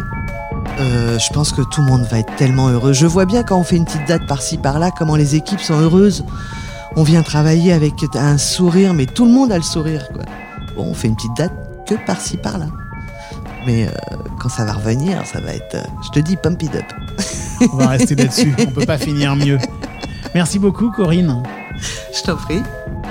Euh, 0.80 1.19
je 1.19 1.34
pense 1.34 1.52
que 1.52 1.62
tout 1.63 1.82
le 1.82 1.88
monde 1.88 2.04
va 2.10 2.19
être 2.19 2.34
tellement 2.38 2.69
heureux. 2.69 2.93
Je 2.93 3.06
vois 3.06 3.26
bien 3.26 3.43
quand 3.43 3.60
on 3.60 3.63
fait 3.65 3.76
une 3.76 3.84
petite 3.86 4.08
date 4.08 4.26
par-ci 4.26 4.58
par-là, 4.58 4.91
comment 4.97 5.17
les 5.17 5.36
équipes 5.36 5.60
sont 5.60 5.78
heureuses. 5.78 6.24
On 6.95 7.04
vient 7.04 7.21
travailler 7.24 7.74
avec 7.74 7.93
un 8.15 8.38
sourire, 8.38 8.93
mais 8.93 9.06
tout 9.06 9.26
le 9.26 9.32
monde 9.34 9.52
a 9.52 9.58
le 9.58 9.63
sourire. 9.63 10.08
Quoi. 10.13 10.24
Bon, 10.78 10.86
on 10.86 10.93
fait 10.93 11.10
une 11.10 11.15
petite 11.17 11.36
date 11.36 11.52
que 11.88 11.95
par-ci 12.06 12.38
par-là. 12.38 12.67
Mais 13.65 13.88
euh, 13.88 13.91
quand 14.39 14.50
ça 14.50 14.65
va 14.65 14.74
revenir, 14.74 15.26
ça 15.26 15.39
va 15.39 15.54
être, 15.54 15.76
euh, 15.76 15.84
je 16.04 16.10
te 16.10 16.19
dis, 16.19 16.36
pump 16.36 16.62
it 16.63 16.76
up. 16.76 16.86
On 17.74 17.78
va 17.78 17.89
rester 17.89 18.15
là-dessus, 18.15 18.54
on 18.60 18.71
peut 18.71 18.86
pas 18.86 18.97
finir 18.97 19.36
mieux. 19.36 19.60
Merci 20.34 20.58
beaucoup 20.60 20.89
Corinne. 20.91 21.43
Je 22.15 22.21
t'en 22.24 22.36
prie, 22.36 22.62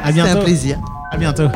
À 0.05 0.11
bientôt. 0.13 0.39
un 0.41 0.45
plaisir. 0.45 0.79
À 1.13 1.17
bientôt. 1.17 1.49